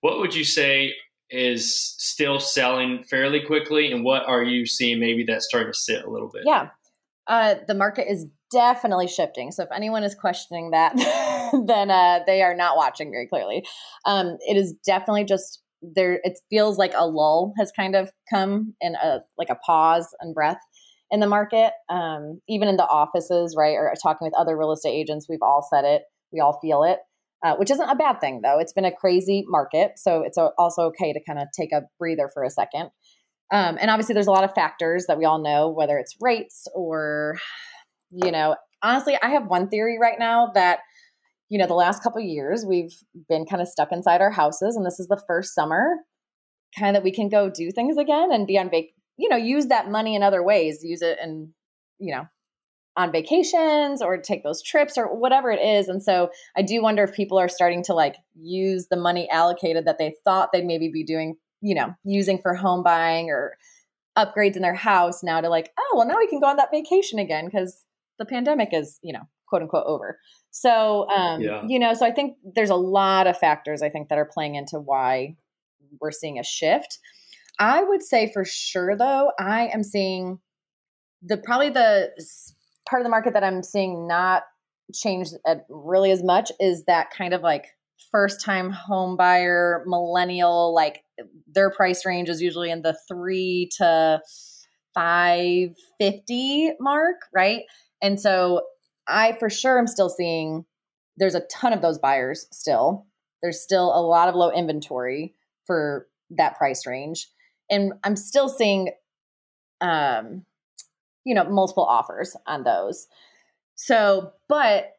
What 0.00 0.18
would 0.18 0.34
you 0.34 0.44
say 0.44 0.94
is 1.30 1.74
still 1.98 2.40
selling 2.40 3.04
fairly 3.04 3.40
quickly, 3.40 3.92
and 3.92 4.04
what 4.04 4.24
are 4.26 4.42
you 4.42 4.66
seeing 4.66 4.98
maybe 4.98 5.24
that's 5.24 5.46
starting 5.46 5.72
to 5.72 5.78
sit 5.78 6.04
a 6.04 6.10
little 6.10 6.30
bit? 6.32 6.42
Yeah, 6.44 6.68
uh, 7.28 7.56
the 7.66 7.74
market 7.74 8.10
is 8.10 8.26
definitely 8.50 9.08
shifting. 9.08 9.50
So 9.50 9.62
if 9.62 9.68
anyone 9.74 10.04
is 10.04 10.14
questioning 10.14 10.70
that, 10.70 10.94
then 11.66 11.90
uh, 11.90 12.20
they 12.26 12.42
are 12.42 12.54
not 12.54 12.76
watching 12.76 13.10
very 13.10 13.26
clearly. 13.26 13.64
Um, 14.04 14.36
it 14.40 14.56
is 14.56 14.74
definitely 14.84 15.24
just 15.24 15.62
there. 15.82 16.20
It 16.22 16.38
feels 16.50 16.78
like 16.78 16.92
a 16.94 17.06
lull 17.06 17.52
has 17.58 17.72
kind 17.74 17.94
of 17.94 18.10
come 18.32 18.74
in 18.80 18.94
a 18.94 19.18
like 19.38 19.50
a 19.50 19.56
pause 19.56 20.08
and 20.20 20.34
breath 20.34 20.60
in 21.10 21.20
the 21.20 21.26
market. 21.26 21.72
Um, 21.88 22.40
even 22.48 22.68
in 22.68 22.76
the 22.76 22.86
offices, 22.86 23.54
right, 23.56 23.74
or 23.74 23.92
talking 24.02 24.24
with 24.24 24.34
other 24.38 24.56
real 24.56 24.72
estate 24.72 24.94
agents, 24.94 25.26
we've 25.28 25.42
all 25.42 25.66
said 25.68 25.84
it. 25.84 26.02
We 26.32 26.40
all 26.40 26.58
feel 26.60 26.82
it. 26.84 26.98
Uh, 27.44 27.54
which 27.56 27.70
isn't 27.70 27.88
a 27.88 27.94
bad 27.94 28.18
thing 28.20 28.40
though. 28.42 28.58
It's 28.58 28.72
been 28.72 28.86
a 28.86 28.92
crazy 28.92 29.44
market, 29.46 29.92
so 29.96 30.22
it's 30.22 30.38
also 30.38 30.82
okay 30.84 31.12
to 31.12 31.20
kind 31.26 31.38
of 31.38 31.48
take 31.58 31.70
a 31.72 31.82
breather 31.98 32.30
for 32.32 32.42
a 32.42 32.50
second. 32.50 32.90
Um, 33.52 33.78
and 33.80 33.90
obviously, 33.90 34.14
there's 34.14 34.26
a 34.26 34.32
lot 34.32 34.44
of 34.44 34.54
factors 34.54 35.06
that 35.06 35.18
we 35.18 35.24
all 35.24 35.40
know, 35.40 35.68
whether 35.68 35.98
it's 35.98 36.16
rates 36.20 36.66
or 36.74 37.38
you 38.10 38.30
know, 38.30 38.56
honestly, 38.82 39.18
I 39.22 39.30
have 39.30 39.46
one 39.46 39.68
theory 39.68 39.98
right 40.00 40.18
now 40.18 40.50
that, 40.54 40.80
you 41.48 41.58
know, 41.58 41.66
the 41.66 41.74
last 41.74 42.02
couple 42.02 42.20
years 42.20 42.64
we've 42.66 42.92
been 43.28 43.44
kind 43.46 43.62
of 43.62 43.68
stuck 43.68 43.92
inside 43.92 44.20
our 44.20 44.30
houses, 44.30 44.76
and 44.76 44.84
this 44.86 45.00
is 45.00 45.08
the 45.08 45.20
first 45.26 45.54
summer 45.54 45.96
kind 46.76 46.96
of 46.96 47.00
that 47.00 47.04
we 47.04 47.12
can 47.12 47.28
go 47.28 47.50
do 47.50 47.70
things 47.70 47.96
again 47.96 48.32
and 48.32 48.46
be 48.46 48.58
on 48.58 48.70
vac, 48.70 48.84
you 49.16 49.28
know, 49.28 49.36
use 49.36 49.66
that 49.66 49.90
money 49.90 50.14
in 50.14 50.22
other 50.22 50.42
ways, 50.42 50.80
use 50.82 51.02
it 51.02 51.18
and, 51.20 51.48
you 51.98 52.14
know, 52.14 52.26
on 52.96 53.12
vacations 53.12 54.02
or 54.02 54.18
take 54.18 54.42
those 54.42 54.62
trips 54.62 54.96
or 54.98 55.06
whatever 55.18 55.50
it 55.50 55.60
is. 55.60 55.88
And 55.88 56.02
so 56.02 56.30
I 56.56 56.62
do 56.62 56.82
wonder 56.82 57.04
if 57.04 57.14
people 57.14 57.38
are 57.38 57.48
starting 57.48 57.82
to 57.84 57.94
like 57.94 58.16
use 58.34 58.88
the 58.90 58.96
money 58.96 59.28
allocated 59.30 59.84
that 59.86 59.98
they 59.98 60.14
thought 60.24 60.50
they'd 60.52 60.64
maybe 60.64 60.90
be 60.92 61.04
doing, 61.04 61.36
you 61.60 61.74
know, 61.74 61.94
using 62.04 62.38
for 62.38 62.54
home 62.54 62.82
buying 62.82 63.30
or 63.30 63.56
upgrades 64.16 64.56
in 64.56 64.62
their 64.62 64.74
house 64.74 65.22
now 65.22 65.40
to 65.40 65.48
like, 65.48 65.72
oh, 65.78 65.94
well, 65.96 66.06
now 66.06 66.16
we 66.16 66.26
can 66.26 66.40
go 66.40 66.46
on 66.46 66.56
that 66.56 66.70
vacation 66.72 67.18
again 67.18 67.46
because 67.46 67.84
the 68.18 68.24
pandemic 68.24 68.70
is, 68.72 68.98
you 69.02 69.12
know, 69.12 69.22
quote 69.48 69.62
unquote 69.62 69.86
over. 69.86 70.18
So, 70.50 71.08
um, 71.10 71.42
yeah. 71.42 71.62
you 71.66 71.78
know, 71.78 71.92
so 71.94 72.06
I 72.06 72.12
think 72.12 72.36
there's 72.54 72.70
a 72.70 72.76
lot 72.76 73.26
of 73.26 73.38
factors 73.38 73.82
I 73.82 73.90
think 73.90 74.08
that 74.08 74.18
are 74.18 74.24
playing 74.32 74.54
into 74.54 74.78
why 74.78 75.36
we're 76.00 76.12
seeing 76.12 76.38
a 76.38 76.44
shift. 76.44 76.98
I 77.58 77.82
would 77.82 78.02
say 78.02 78.30
for 78.32 78.44
sure, 78.44 78.96
though, 78.96 79.32
I 79.38 79.68
am 79.72 79.82
seeing 79.82 80.38
the 81.22 81.36
probably 81.36 81.70
the 81.70 82.10
part 82.88 83.00
of 83.00 83.04
the 83.04 83.10
market 83.10 83.34
that 83.34 83.44
I'm 83.44 83.62
seeing 83.62 84.06
not 84.06 84.44
change 84.94 85.28
really 85.68 86.10
as 86.10 86.22
much 86.22 86.52
is 86.60 86.84
that 86.84 87.10
kind 87.10 87.34
of 87.34 87.42
like 87.42 87.66
first 88.12 88.40
time 88.40 88.70
home 88.70 89.16
buyer 89.16 89.82
millennial 89.86 90.74
like 90.74 91.02
their 91.46 91.70
price 91.70 92.04
range 92.04 92.28
is 92.28 92.42
usually 92.42 92.70
in 92.70 92.82
the 92.82 92.96
3 93.08 93.70
to 93.78 94.20
550 94.94 96.72
mark 96.80 97.16
right 97.34 97.62
and 98.02 98.20
so 98.20 98.62
I 99.06 99.36
for 99.38 99.50
sure 99.50 99.78
am 99.78 99.86
still 99.86 100.08
seeing 100.08 100.64
there's 101.16 101.34
a 101.34 101.40
ton 101.40 101.72
of 101.72 101.82
those 101.82 101.98
buyers 101.98 102.46
still. 102.52 103.06
There's 103.42 103.60
still 103.60 103.94
a 103.94 104.02
lot 104.02 104.28
of 104.28 104.34
low 104.34 104.50
inventory 104.50 105.34
for 105.66 106.08
that 106.30 106.56
price 106.56 106.86
range. 106.86 107.28
And 107.70 107.94
I'm 108.04 108.16
still 108.16 108.48
seeing 108.48 108.90
um 109.80 110.44
you 111.24 111.34
know 111.34 111.44
multiple 111.44 111.84
offers 111.84 112.36
on 112.46 112.64
those. 112.64 113.06
So, 113.74 114.32
but 114.48 114.92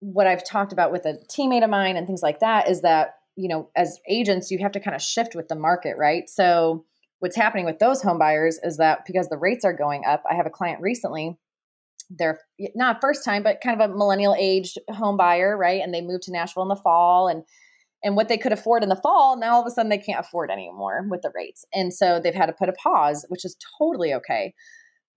what 0.00 0.26
I've 0.26 0.44
talked 0.44 0.72
about 0.72 0.92
with 0.92 1.06
a 1.06 1.18
teammate 1.30 1.64
of 1.64 1.70
mine 1.70 1.96
and 1.96 2.06
things 2.06 2.22
like 2.22 2.40
that 2.40 2.68
is 2.68 2.82
that, 2.82 3.14
you 3.36 3.48
know, 3.48 3.70
as 3.76 3.98
agents, 4.08 4.50
you 4.50 4.58
have 4.60 4.72
to 4.72 4.80
kind 4.80 4.94
of 4.94 5.02
shift 5.02 5.34
with 5.34 5.48
the 5.48 5.56
market, 5.56 5.96
right? 5.98 6.28
So, 6.28 6.84
what's 7.20 7.36
happening 7.36 7.64
with 7.64 7.78
those 7.78 8.02
home 8.02 8.18
buyers 8.18 8.58
is 8.62 8.76
that 8.76 9.00
because 9.06 9.28
the 9.28 9.38
rates 9.38 9.64
are 9.64 9.72
going 9.72 10.04
up, 10.04 10.22
I 10.30 10.34
have 10.34 10.46
a 10.46 10.50
client 10.50 10.80
recently 10.80 11.38
they're 12.10 12.40
not 12.74 13.00
first 13.00 13.24
time, 13.24 13.42
but 13.42 13.60
kind 13.62 13.80
of 13.80 13.90
a 13.90 13.94
millennial 13.94 14.36
aged 14.38 14.78
home 14.90 15.16
buyer, 15.16 15.56
right? 15.56 15.80
And 15.82 15.92
they 15.92 16.02
moved 16.02 16.24
to 16.24 16.32
Nashville 16.32 16.62
in 16.62 16.68
the 16.68 16.76
fall 16.76 17.28
and 17.28 17.42
and 18.02 18.16
what 18.16 18.28
they 18.28 18.36
could 18.36 18.52
afford 18.52 18.82
in 18.82 18.90
the 18.90 19.00
fall, 19.02 19.38
now 19.38 19.54
all 19.54 19.62
of 19.62 19.66
a 19.66 19.70
sudden 19.70 19.88
they 19.88 19.96
can't 19.96 20.20
afford 20.20 20.50
anymore 20.50 21.06
with 21.08 21.22
the 21.22 21.32
rates. 21.34 21.64
And 21.72 21.90
so 21.90 22.20
they've 22.20 22.34
had 22.34 22.46
to 22.46 22.52
put 22.52 22.68
a 22.68 22.74
pause, 22.74 23.24
which 23.30 23.46
is 23.46 23.56
totally 23.78 24.12
okay. 24.12 24.52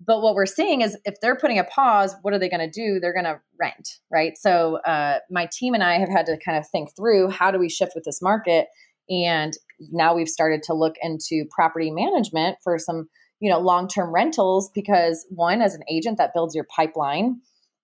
But 0.05 0.21
what 0.21 0.35
we're 0.35 0.45
seeing 0.45 0.81
is 0.81 0.97
if 1.05 1.15
they're 1.21 1.35
putting 1.35 1.57
a 1.57 1.63
pause, 1.63 2.15
what 2.21 2.33
are 2.33 2.39
they 2.39 2.49
going 2.49 2.69
to 2.69 2.69
do? 2.69 2.99
They're 2.99 3.13
going 3.13 3.25
to 3.25 3.39
rent, 3.59 3.89
right? 4.11 4.37
So 4.37 4.77
uh, 4.85 5.19
my 5.31 5.49
team 5.51 5.73
and 5.73 5.83
I 5.83 5.97
have 5.97 6.09
had 6.09 6.25
to 6.27 6.37
kind 6.45 6.57
of 6.57 6.67
think 6.67 6.95
through 6.95 7.29
how 7.29 7.51
do 7.51 7.57
we 7.57 7.69
shift 7.69 7.93
with 7.95 8.03
this 8.03 8.21
market. 8.21 8.67
And 9.09 9.53
now 9.91 10.15
we've 10.15 10.29
started 10.29 10.63
to 10.63 10.73
look 10.73 10.95
into 11.01 11.45
property 11.51 11.91
management 11.91 12.57
for 12.63 12.77
some 12.77 13.07
you 13.39 13.49
know 13.49 13.59
long-term 13.59 14.13
rentals 14.13 14.69
because 14.73 15.25
one 15.29 15.61
as 15.61 15.75
an 15.75 15.81
agent 15.89 16.17
that 16.17 16.33
builds 16.33 16.55
your 16.55 16.65
pipeline 16.75 17.39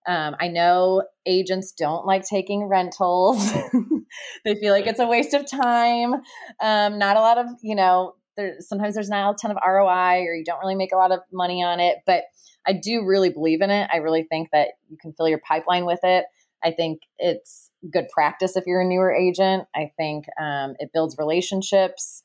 um, 0.06 0.34
i 0.40 0.48
know 0.48 1.02
agents 1.26 1.72
don't 1.72 2.06
like 2.06 2.24
taking 2.24 2.64
rentals 2.64 3.52
they 4.44 4.54
feel 4.56 4.72
like 4.72 4.86
it's 4.86 5.00
a 5.00 5.06
waste 5.06 5.34
of 5.34 5.48
time 5.48 6.14
um, 6.60 6.98
not 6.98 7.16
a 7.16 7.20
lot 7.20 7.38
of 7.38 7.46
you 7.62 7.74
know 7.74 8.14
there, 8.36 8.56
sometimes 8.60 8.94
there's 8.94 9.08
not 9.08 9.34
a 9.34 9.36
ton 9.40 9.50
of 9.50 9.58
roi 9.66 10.24
or 10.24 10.34
you 10.34 10.44
don't 10.44 10.60
really 10.60 10.74
make 10.74 10.92
a 10.92 10.96
lot 10.96 11.12
of 11.12 11.20
money 11.32 11.62
on 11.62 11.80
it 11.80 11.98
but 12.06 12.24
i 12.66 12.72
do 12.72 13.04
really 13.04 13.30
believe 13.30 13.60
in 13.60 13.70
it 13.70 13.88
i 13.92 13.96
really 13.96 14.24
think 14.24 14.48
that 14.52 14.68
you 14.88 14.96
can 15.00 15.12
fill 15.12 15.28
your 15.28 15.40
pipeline 15.46 15.84
with 15.86 16.00
it 16.02 16.24
i 16.62 16.70
think 16.70 17.00
it's 17.18 17.70
good 17.92 18.06
practice 18.12 18.56
if 18.56 18.64
you're 18.66 18.80
a 18.80 18.86
newer 18.86 19.12
agent 19.12 19.64
i 19.74 19.90
think 19.96 20.24
um, 20.40 20.74
it 20.78 20.90
builds 20.92 21.16
relationships 21.18 22.22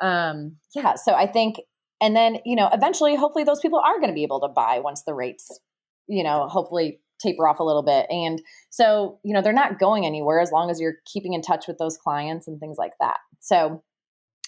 um, 0.00 0.56
yeah 0.74 0.94
so 0.94 1.12
i 1.12 1.26
think 1.26 1.58
and 2.00 2.14
then, 2.14 2.38
you 2.44 2.54
know, 2.56 2.68
eventually, 2.72 3.16
hopefully, 3.16 3.44
those 3.44 3.60
people 3.60 3.80
are 3.80 3.96
going 3.96 4.08
to 4.08 4.14
be 4.14 4.22
able 4.22 4.40
to 4.40 4.48
buy 4.48 4.78
once 4.78 5.02
the 5.02 5.14
rates, 5.14 5.58
you 6.06 6.22
know, 6.22 6.46
hopefully 6.48 7.00
taper 7.20 7.48
off 7.48 7.58
a 7.58 7.64
little 7.64 7.82
bit. 7.82 8.06
And 8.10 8.40
so, 8.70 9.18
you 9.24 9.34
know, 9.34 9.42
they're 9.42 9.52
not 9.52 9.80
going 9.80 10.06
anywhere 10.06 10.40
as 10.40 10.52
long 10.52 10.70
as 10.70 10.80
you're 10.80 10.98
keeping 11.04 11.32
in 11.32 11.42
touch 11.42 11.66
with 11.66 11.78
those 11.78 11.96
clients 11.96 12.46
and 12.46 12.60
things 12.60 12.76
like 12.78 12.92
that. 13.00 13.16
So, 13.40 13.82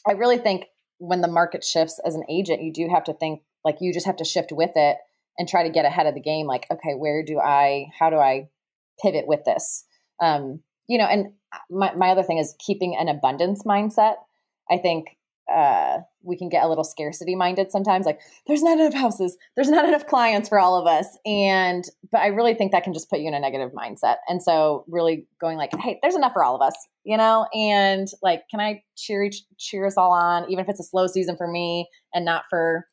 I 0.09 0.13
really 0.13 0.39
think 0.39 0.67
when 1.01 1.23
the 1.23 1.29
market 1.29 1.65
shifts 1.65 1.99
as 2.05 2.15
an 2.15 2.25
agent, 2.29 2.63
you 2.63 2.73
do 2.73 2.89
have 2.89 3.05
to 3.05 3.15
think 3.15 3.43
like 3.65 3.79
you 3.81 3.93
just 3.93 4.07
have 4.07 4.17
to 4.17 4.25
shift 4.25 4.53
with 4.53 4.73
it 4.77 4.99
and 5.39 5.49
try 5.49 5.63
to 5.63 5.71
get 5.71 5.87
ahead 5.87 6.07
of 6.07 6.15
the 6.15 6.21
game. 6.21 6.47
Like, 6.47 6.67
okay, 6.71 6.93
where 6.95 7.25
do 7.25 7.41
I, 7.41 7.87
how 7.99 8.11
do 8.11 8.17
I 8.17 8.49
pivot 9.03 9.27
with 9.27 9.41
this? 9.45 9.85
Um, 10.21 10.61
you 10.87 10.99
know, 10.99 11.07
and 11.07 11.33
my, 11.71 11.95
my 11.95 12.11
other 12.11 12.23
thing 12.23 12.39
is 12.39 12.55
keeping 12.59 12.97
an 12.97 13.09
abundance 13.09 13.63
mindset. 13.65 14.17
I 14.71 14.77
think 14.77 15.17
uh, 15.53 15.99
we 16.23 16.37
can 16.37 16.49
get 16.49 16.65
a 16.65 16.69
little 16.69 16.85
scarcity 16.85 17.35
minded 17.35 17.73
sometimes 17.73 18.07
like 18.07 18.21
there's 18.47 18.63
not 18.63 18.79
enough 18.79 18.95
houses. 18.95 19.37
There's 19.57 19.71
not 19.71 19.87
enough 19.87 20.07
clients 20.07 20.49
for 20.49 20.59
all 20.61 20.77
of 20.77 20.87
us. 20.87 21.07
And 21.27 21.85
but 22.13 22.19
i 22.19 22.29
really 22.29 22.55
think 22.55 22.73
that 22.73 22.85
can 22.85 22.93
just 22.93 23.11
put 23.11 23.21
you 23.21 23.29
in 23.29 23.35
a 23.35 23.41
negative 23.41 23.71
mindset. 23.73 24.17
And 24.29 24.43
so 24.43 24.85
really 24.89 25.27
going 25.41 25.57
like 25.57 25.71
hey 25.79 25.99
there's 26.03 26.17
enough 26.17 26.33
for 26.33 26.45
all 26.45 26.55
of 26.55 26.63
us 26.63 26.75
you 27.05 27.17
know? 27.17 27.47
And 27.55 28.09
like 28.23 28.43
can 28.51 28.61
i 28.61 28.83
cheer 28.97 29.25
each 29.25 29.43
cheer 29.59 29.87
us 29.87 29.97
all 29.97 30.13
on 30.13 30.51
even 30.51 30.65
if 30.65 30.69
it's 30.69 30.81
a 30.81 30.85
slow 30.85 31.07
season 31.07 31.37
for 31.37 31.49
me 31.49 31.89
and 32.15 32.25
not 32.25 32.45
for 32.51 32.87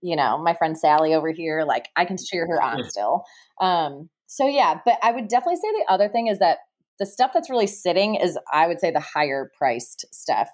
you 0.00 0.16
know 0.16 0.38
my 0.38 0.54
friend 0.54 0.78
sally 0.78 1.14
over 1.14 1.32
here 1.32 1.64
like 1.66 1.88
i 1.96 2.04
can 2.04 2.16
cheer 2.16 2.46
her 2.46 2.62
on 2.62 2.84
still. 2.84 3.24
Um 3.60 4.08
so 4.26 4.46
yeah 4.46 4.80
but 4.84 4.98
i 5.02 5.10
would 5.10 5.28
definitely 5.28 5.56
say 5.56 5.70
the 5.72 5.92
other 5.92 6.08
thing 6.08 6.28
is 6.28 6.38
that 6.38 6.58
the 6.98 7.06
stuff 7.06 7.32
that's 7.34 7.50
really 7.50 7.66
sitting 7.66 8.14
is 8.14 8.38
i 8.52 8.66
would 8.66 8.80
say 8.80 8.90
the 8.90 9.00
higher 9.00 9.50
priced 9.58 10.06
stuff 10.14 10.48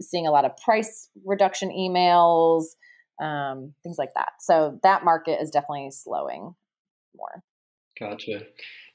seeing 0.00 0.26
a 0.26 0.30
lot 0.30 0.44
of 0.44 0.56
price 0.56 1.08
reduction 1.24 1.70
emails, 1.70 2.64
um, 3.22 3.74
things 3.82 3.96
like 3.98 4.12
that. 4.14 4.32
So 4.40 4.78
that 4.82 5.04
market 5.04 5.40
is 5.40 5.50
definitely 5.50 5.90
slowing 5.90 6.54
more. 7.16 7.42
Gotcha. 7.98 8.42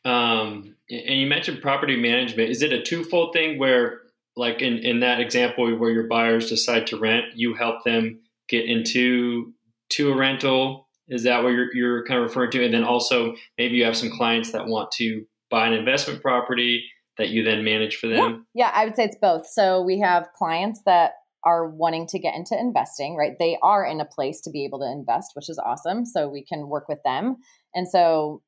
Um, 0.05 0.75
and 0.89 1.19
you 1.19 1.27
mentioned 1.27 1.61
property 1.61 1.95
management. 1.95 2.49
Is 2.49 2.61
it 2.61 2.73
a 2.73 2.81
twofold 2.81 3.33
thing 3.33 3.57
where, 3.59 4.01
like 4.35 4.61
in, 4.61 4.77
in 4.79 5.01
that 5.01 5.19
example 5.19 5.75
where 5.77 5.91
your 5.91 6.07
buyers 6.07 6.49
decide 6.49 6.87
to 6.87 6.97
rent, 6.97 7.25
you 7.35 7.55
help 7.55 7.83
them 7.83 8.19
get 8.47 8.65
into 8.65 9.53
to 9.91 10.11
a 10.11 10.15
rental? 10.15 10.87
Is 11.07 11.23
that 11.23 11.43
what 11.43 11.49
you're, 11.49 11.73
you're 11.73 12.05
kind 12.05 12.19
of 12.19 12.27
referring 12.27 12.51
to? 12.51 12.63
And 12.63 12.73
then 12.73 12.83
also 12.83 13.35
maybe 13.57 13.75
you 13.75 13.85
have 13.85 13.97
some 13.97 14.11
clients 14.11 14.51
that 14.51 14.67
want 14.67 14.91
to 14.93 15.25
buy 15.49 15.67
an 15.67 15.73
investment 15.73 16.21
property 16.21 16.85
that 17.19 17.29
you 17.29 17.43
then 17.43 17.63
manage 17.63 17.97
for 17.97 18.07
them? 18.07 18.47
Yeah, 18.53 18.65
yeah 18.65 18.71
I 18.73 18.85
would 18.85 18.95
say 18.95 19.03
it's 19.03 19.17
both. 19.21 19.45
So 19.45 19.81
we 19.81 19.99
have 19.99 20.29
clients 20.35 20.81
that 20.85 21.11
are 21.45 21.69
wanting 21.69 22.07
to 22.07 22.19
get 22.19 22.35
into 22.35 22.57
investing, 22.59 23.15
right? 23.15 23.33
They 23.37 23.57
are 23.61 23.85
in 23.85 24.01
a 24.01 24.05
place 24.05 24.41
to 24.41 24.49
be 24.49 24.65
able 24.65 24.79
to 24.79 24.91
invest, 24.91 25.31
which 25.35 25.49
is 25.49 25.59
awesome. 25.63 26.05
So 26.05 26.27
we 26.27 26.43
can 26.43 26.67
work 26.67 26.89
with 26.89 26.99
them. 27.05 27.37
And 27.73 27.87
so 27.87 28.41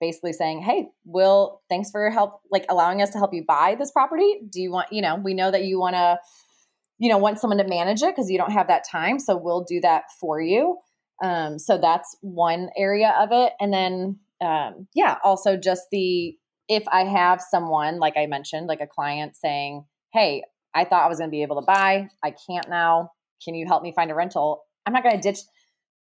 basically 0.00 0.32
saying, 0.32 0.62
"Hey, 0.62 0.88
Will, 1.04 1.60
thanks 1.68 1.90
for 1.90 2.00
your 2.00 2.10
help 2.10 2.40
like 2.50 2.64
allowing 2.68 3.02
us 3.02 3.10
to 3.10 3.18
help 3.18 3.34
you 3.34 3.44
buy 3.46 3.76
this 3.78 3.90
property. 3.90 4.40
Do 4.48 4.60
you 4.60 4.72
want, 4.72 4.92
you 4.92 5.02
know, 5.02 5.16
we 5.16 5.34
know 5.34 5.50
that 5.50 5.64
you 5.64 5.78
want 5.78 5.94
to 5.94 6.18
you 7.00 7.08
know, 7.08 7.18
want 7.18 7.38
someone 7.38 7.58
to 7.58 7.68
manage 7.68 8.02
it 8.02 8.08
because 8.08 8.28
you 8.28 8.36
don't 8.36 8.50
have 8.50 8.66
that 8.66 8.82
time, 8.90 9.20
so 9.20 9.36
we'll 9.36 9.62
do 9.62 9.80
that 9.80 10.04
for 10.20 10.40
you." 10.40 10.78
Um, 11.22 11.58
so 11.58 11.78
that's 11.78 12.16
one 12.22 12.70
area 12.76 13.14
of 13.20 13.28
it. 13.32 13.52
And 13.60 13.72
then 13.72 14.18
um, 14.40 14.86
yeah, 14.94 15.16
also 15.24 15.56
just 15.56 15.82
the 15.90 16.36
if 16.68 16.84
I 16.88 17.04
have 17.04 17.40
someone 17.40 17.98
like 17.98 18.16
I 18.16 18.26
mentioned, 18.26 18.66
like 18.66 18.80
a 18.80 18.86
client 18.86 19.36
saying, 19.36 19.84
"Hey, 20.12 20.42
I 20.74 20.84
thought 20.84 21.04
I 21.04 21.08
was 21.08 21.18
going 21.18 21.30
to 21.30 21.34
be 21.34 21.42
able 21.42 21.60
to 21.60 21.66
buy. 21.66 22.08
I 22.22 22.30
can't 22.30 22.68
now. 22.68 23.10
Can 23.44 23.54
you 23.54 23.66
help 23.66 23.82
me 23.82 23.92
find 23.92 24.10
a 24.10 24.14
rental? 24.14 24.64
I'm 24.86 24.92
not 24.92 25.02
going 25.02 25.16
to 25.16 25.20
ditch. 25.20 25.40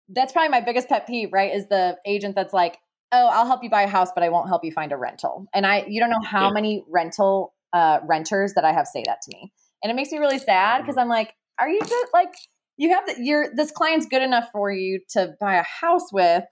That's 0.08 0.32
probably 0.32 0.50
my 0.50 0.61
biggest 0.61 0.88
pet 0.88 1.06
peeve, 1.06 1.32
right? 1.32 1.54
Is 1.54 1.68
the 1.68 1.96
agent 2.06 2.35
that's 2.35 2.52
like, 2.52 2.78
oh, 3.12 3.28
I'll 3.28 3.46
help 3.46 3.62
you 3.62 3.70
buy 3.70 3.82
a 3.82 3.88
house, 3.88 4.11
but 4.14 4.23
I 4.23 4.28
won't 4.28 4.49
help 4.49 4.64
you 4.64 4.73
find 4.73 4.92
a 4.92 4.96
rental. 4.96 5.46
And 5.54 5.66
I, 5.66 5.85
you 5.88 6.00
don't 6.00 6.11
know 6.11 6.23
how 6.25 6.49
yeah. 6.49 6.52
many 6.52 6.85
rental 6.88 7.54
uh, 7.73 8.00
renters 8.04 8.54
that 8.54 8.64
I 8.64 8.73
have 8.73 8.87
say 8.87 9.02
that 9.06 9.23
to 9.23 9.37
me, 9.37 9.52
and 9.82 9.90
it 9.90 9.94
makes 9.94 10.11
me 10.11 10.18
really 10.18 10.38
sad 10.38 10.82
because 10.82 10.94
mm-hmm. 10.94 11.00
I'm 11.00 11.08
like, 11.08 11.35
are 11.58 11.68
you 11.68 11.80
just 11.80 12.12
like 12.12 12.32
you 12.76 12.90
have 12.90 13.06
that? 13.06 13.18
You're 13.18 13.54
this 13.54 13.70
client's 13.70 14.06
good 14.06 14.23
enough 14.23 14.49
for 14.52 14.70
you 14.70 15.00
to 15.11 15.35
buy 15.40 15.56
a 15.56 15.64
house 15.64 16.12
with 16.12 16.44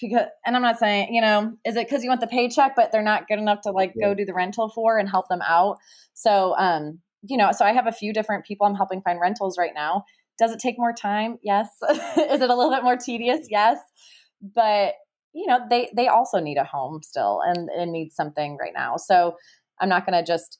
because 0.00 0.26
and 0.46 0.56
i'm 0.56 0.62
not 0.62 0.78
saying 0.78 1.12
you 1.12 1.20
know 1.20 1.52
is 1.64 1.76
it 1.76 1.86
because 1.86 2.02
you 2.02 2.08
want 2.08 2.20
the 2.20 2.26
paycheck 2.26 2.74
but 2.74 2.90
they're 2.92 3.02
not 3.02 3.28
good 3.28 3.38
enough 3.38 3.60
to 3.60 3.70
like 3.70 3.92
yeah. 3.96 4.08
go 4.08 4.14
do 4.14 4.24
the 4.24 4.34
rental 4.34 4.68
for 4.68 4.98
and 4.98 5.08
help 5.08 5.28
them 5.28 5.42
out 5.42 5.76
so 6.14 6.56
um 6.56 7.00
you 7.22 7.36
know, 7.36 7.52
so 7.52 7.64
I 7.64 7.72
have 7.72 7.86
a 7.86 7.92
few 7.92 8.12
different 8.12 8.44
people 8.44 8.66
I'm 8.66 8.74
helping 8.74 9.02
find 9.02 9.20
rentals 9.20 9.58
right 9.58 9.72
now. 9.74 10.04
Does 10.38 10.52
it 10.52 10.58
take 10.58 10.78
more 10.78 10.92
time? 10.92 11.38
Yes. 11.42 11.68
Is 11.90 12.40
it 12.40 12.50
a 12.50 12.54
little 12.54 12.70
bit 12.70 12.82
more 12.82 12.96
tedious? 12.96 13.46
Yes. 13.50 13.78
But 14.40 14.94
you 15.32 15.46
know, 15.46 15.60
they 15.68 15.90
they 15.94 16.08
also 16.08 16.40
need 16.40 16.56
a 16.56 16.64
home 16.64 17.02
still 17.02 17.40
and 17.44 17.68
and 17.68 17.92
need 17.92 18.12
something 18.12 18.56
right 18.58 18.72
now. 18.74 18.96
So 18.96 19.36
I'm 19.80 19.88
not 19.88 20.06
going 20.06 20.18
to 20.18 20.26
just 20.26 20.58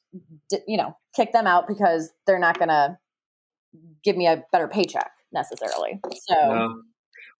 you 0.67 0.77
know 0.77 0.95
kick 1.15 1.33
them 1.33 1.47
out 1.47 1.67
because 1.67 2.11
they're 2.25 2.39
not 2.39 2.57
going 2.57 2.69
to 2.69 2.97
give 4.03 4.15
me 4.15 4.27
a 4.27 4.43
better 4.51 4.67
paycheck 4.67 5.11
necessarily. 5.33 5.99
So. 6.27 6.35
No. 6.35 6.81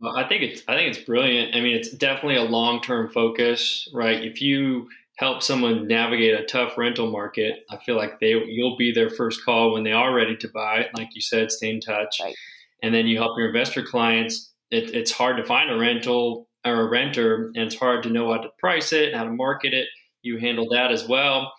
Well, 0.02 0.18
I 0.18 0.28
think 0.28 0.42
it's 0.42 0.64
I 0.68 0.76
think 0.76 0.96
it's 0.96 1.06
brilliant. 1.06 1.56
I 1.56 1.62
mean, 1.62 1.76
it's 1.76 1.92
definitely 1.92 2.38
a 2.38 2.44
long 2.44 2.82
term 2.82 3.10
focus, 3.12 3.88
right? 3.94 4.24
If 4.24 4.42
you 4.42 4.90
help 5.18 5.44
someone 5.44 5.88
navigate 5.88 6.40
a 6.40 6.44
tough 6.46 6.76
rental 6.76 7.12
market, 7.12 7.64
I 7.70 7.78
feel 7.78 7.96
like 7.96 8.20
they 8.20 8.30
you'll 8.30 8.78
be 8.78 8.92
their 8.92 9.12
first 9.12 9.46
call 9.46 9.74
when 9.74 9.84
they 9.84 9.92
are 9.92 10.14
ready 10.14 10.36
to 10.38 10.50
buy. 10.50 10.88
Like 10.96 11.10
you 11.14 11.22
said, 11.22 11.52
stay 11.52 11.70
in 11.70 11.80
touch, 11.80 12.18
right. 12.20 12.36
and 12.82 12.94
then 12.94 13.06
you 13.06 13.18
help 13.20 13.38
your 13.38 13.48
investor 13.48 13.84
clients. 13.84 14.52
It, 14.72 14.96
it's 14.96 15.12
hard 15.12 15.38
to 15.38 15.46
find 15.46 15.70
a 15.70 15.78
rental 15.78 16.48
or 16.66 16.82
a 16.82 16.90
renter, 16.90 17.52
and 17.54 17.58
it's 17.58 17.76
hard 17.76 18.02
to 18.04 18.10
know 18.10 18.32
how 18.32 18.40
to 18.40 18.50
price 18.58 18.94
it, 18.94 19.14
how 19.14 19.26
to 19.26 19.32
market 19.32 19.74
it. 19.74 19.88
You 20.24 20.40
handle 20.40 20.68
that 20.72 20.92
as 20.92 21.08
well. 21.08 21.54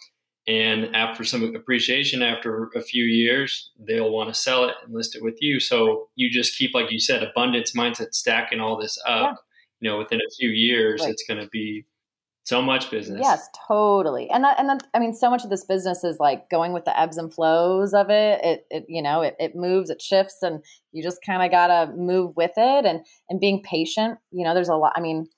And 0.48 0.94
after 0.96 1.22
some 1.22 1.55
appreciation, 1.55 2.20
after 2.20 2.68
a 2.74 2.83
few 2.83 3.05
years, 3.05 3.70
they'll 3.78 4.11
want 4.11 4.33
to 4.33 4.40
sell 4.40 4.64
it 4.64 4.74
and 4.85 4.92
list 4.92 5.14
it 5.14 5.22
with 5.22 5.37
you. 5.40 5.61
So 5.61 6.09
you 6.16 6.31
just 6.31 6.59
keep, 6.59 6.74
like 6.74 6.90
you 6.90 6.98
said, 6.98 7.22
abundance 7.22 7.76
mindset, 7.76 8.12
stacking 8.12 8.61
all 8.61 8.76
this 8.76 8.98
up. 9.07 9.31
Yeah. 9.31 9.35
You 9.81 9.90
know, 9.90 9.98
within 9.98 10.18
a 10.18 10.35
few 10.38 10.50
years, 10.50 11.00
right. 11.00 11.11
it's 11.11 11.24
going 11.28 11.40
to 11.40 11.48
be 11.48 11.87
so 12.44 12.61
much 12.61 12.90
business. 12.90 13.20
Yes, 13.22 13.48
totally. 13.68 14.28
And 14.31 14.42
that, 14.42 14.59
and 14.59 14.68
then, 14.68 14.78
I 14.94 14.98
mean, 14.98 15.14
so 15.14 15.31
much 15.31 15.44
of 15.44 15.50
this 15.50 15.64
business 15.64 16.02
is 16.02 16.18
like 16.18 16.50
going 16.50 16.72
with 16.72 16.85
the 16.85 16.98
ebbs 16.98 17.16
and 17.16 17.33
flows 17.33 17.94
of 17.94 18.11
it. 18.11 18.40
It, 18.42 18.66
it 18.70 18.85
you 18.88 19.00
know, 19.02 19.22
it, 19.22 19.37
it 19.38 19.55
moves, 19.55 19.90
it 19.90 20.02
shifts, 20.02 20.38
and 20.42 20.62
you 20.90 21.02
just 21.02 21.18
kind 21.24 21.42
of 21.42 21.50
gotta 21.50 21.92
move 21.92 22.37
with 22.37 22.52
it 22.57 22.85
and 22.85 23.00
and 23.28 23.40
being 23.40 23.62
patient. 23.62 24.18
You 24.33 24.44
know, 24.44 24.55
there's 24.55 24.68
a 24.68 24.74
lot. 24.74 24.92
I 24.96 25.00
mean, 25.00 25.28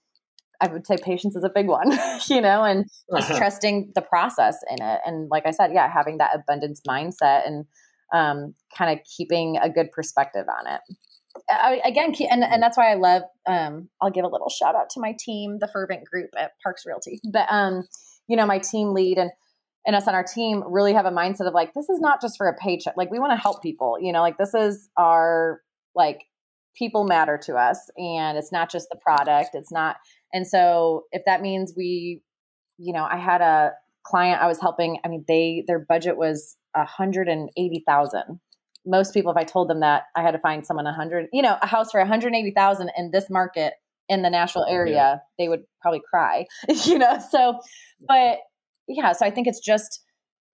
I 0.64 0.72
would 0.72 0.86
say 0.86 0.96
patience 0.96 1.36
is 1.36 1.44
a 1.44 1.50
big 1.50 1.66
one. 1.66 1.90
you 2.28 2.40
know, 2.40 2.64
and 2.64 2.86
just 3.16 3.36
trusting 3.36 3.92
the 3.94 4.02
process 4.02 4.56
in 4.70 4.82
it. 4.82 5.00
And 5.04 5.28
like 5.30 5.46
I 5.46 5.50
said, 5.50 5.70
yeah, 5.72 5.90
having 5.92 6.18
that 6.18 6.34
abundance 6.34 6.80
mindset 6.88 7.46
and 7.46 7.66
um, 8.12 8.54
kind 8.76 8.98
of 8.98 9.04
keeping 9.04 9.58
a 9.60 9.68
good 9.68 9.90
perspective 9.92 10.46
on 10.48 10.72
it. 10.72 10.80
I, 11.50 11.80
again, 11.84 12.14
and, 12.30 12.44
and 12.44 12.62
that's 12.62 12.76
why 12.76 12.92
I 12.92 12.94
love, 12.94 13.22
um, 13.46 13.88
I'll 14.00 14.10
give 14.10 14.24
a 14.24 14.28
little 14.28 14.48
shout 14.48 14.76
out 14.76 14.88
to 14.90 15.00
my 15.00 15.16
team, 15.18 15.58
the 15.60 15.68
Fervent 15.68 16.04
group 16.04 16.30
at 16.38 16.52
Parks 16.62 16.84
Realty. 16.86 17.20
But, 17.30 17.46
um, 17.50 17.84
you 18.28 18.36
know, 18.36 18.46
my 18.46 18.58
team 18.58 18.94
lead 18.94 19.18
and, 19.18 19.30
and 19.86 19.96
us 19.96 20.06
on 20.06 20.14
our 20.14 20.24
team 20.24 20.62
really 20.66 20.92
have 20.92 21.06
a 21.06 21.10
mindset 21.10 21.48
of 21.48 21.52
like, 21.52 21.74
this 21.74 21.88
is 21.88 22.00
not 22.00 22.22
just 22.22 22.36
for 22.38 22.46
a 22.46 22.56
paycheck. 22.56 22.94
Like, 22.96 23.10
we 23.10 23.18
want 23.18 23.32
to 23.32 23.36
help 23.36 23.62
people, 23.62 23.98
you 24.00 24.12
know, 24.12 24.20
like 24.20 24.38
this 24.38 24.54
is 24.54 24.88
our, 24.96 25.60
like, 25.94 26.22
people 26.76 27.04
matter 27.04 27.38
to 27.38 27.54
us 27.54 27.90
and 27.96 28.36
it's 28.36 28.52
not 28.52 28.70
just 28.70 28.88
the 28.90 28.98
product. 28.98 29.50
It's 29.54 29.72
not. 29.72 29.96
And 30.34 30.46
so 30.46 31.04
if 31.12 31.22
that 31.24 31.40
means 31.40 31.72
we, 31.74 32.20
you 32.76 32.92
know, 32.92 33.04
I 33.10 33.16
had 33.16 33.40
a 33.40 33.72
client 34.04 34.42
I 34.42 34.46
was 34.46 34.60
helping, 34.60 34.98
I 35.02 35.08
mean, 35.08 35.24
they, 35.26 35.64
their 35.66 35.78
budget 35.78 36.18
was 36.18 36.56
a 36.74 36.84
hundred 36.84 37.28
and 37.28 37.48
eighty 37.56 37.82
thousand 37.86 38.40
most 38.86 39.14
people, 39.14 39.30
if 39.30 39.36
I 39.36 39.44
told 39.44 39.68
them 39.68 39.80
that 39.80 40.04
I 40.14 40.22
had 40.22 40.32
to 40.32 40.38
find 40.38 40.66
someone 40.66 40.86
a 40.86 40.92
hundred, 40.92 41.28
you 41.32 41.42
know, 41.42 41.56
a 41.62 41.66
house 41.66 41.90
for 41.90 42.00
180,000 42.00 42.90
in 42.96 43.10
this 43.10 43.30
market 43.30 43.74
in 44.08 44.22
the 44.22 44.30
Nashville 44.30 44.66
area, 44.68 44.94
yeah. 44.94 45.18
they 45.38 45.48
would 45.48 45.64
probably 45.80 46.02
cry, 46.08 46.46
you 46.84 46.98
know? 46.98 47.18
So, 47.30 47.60
but 48.06 48.38
yeah, 48.86 49.12
so 49.12 49.24
I 49.24 49.30
think 49.30 49.46
it's 49.46 49.60
just 49.60 50.02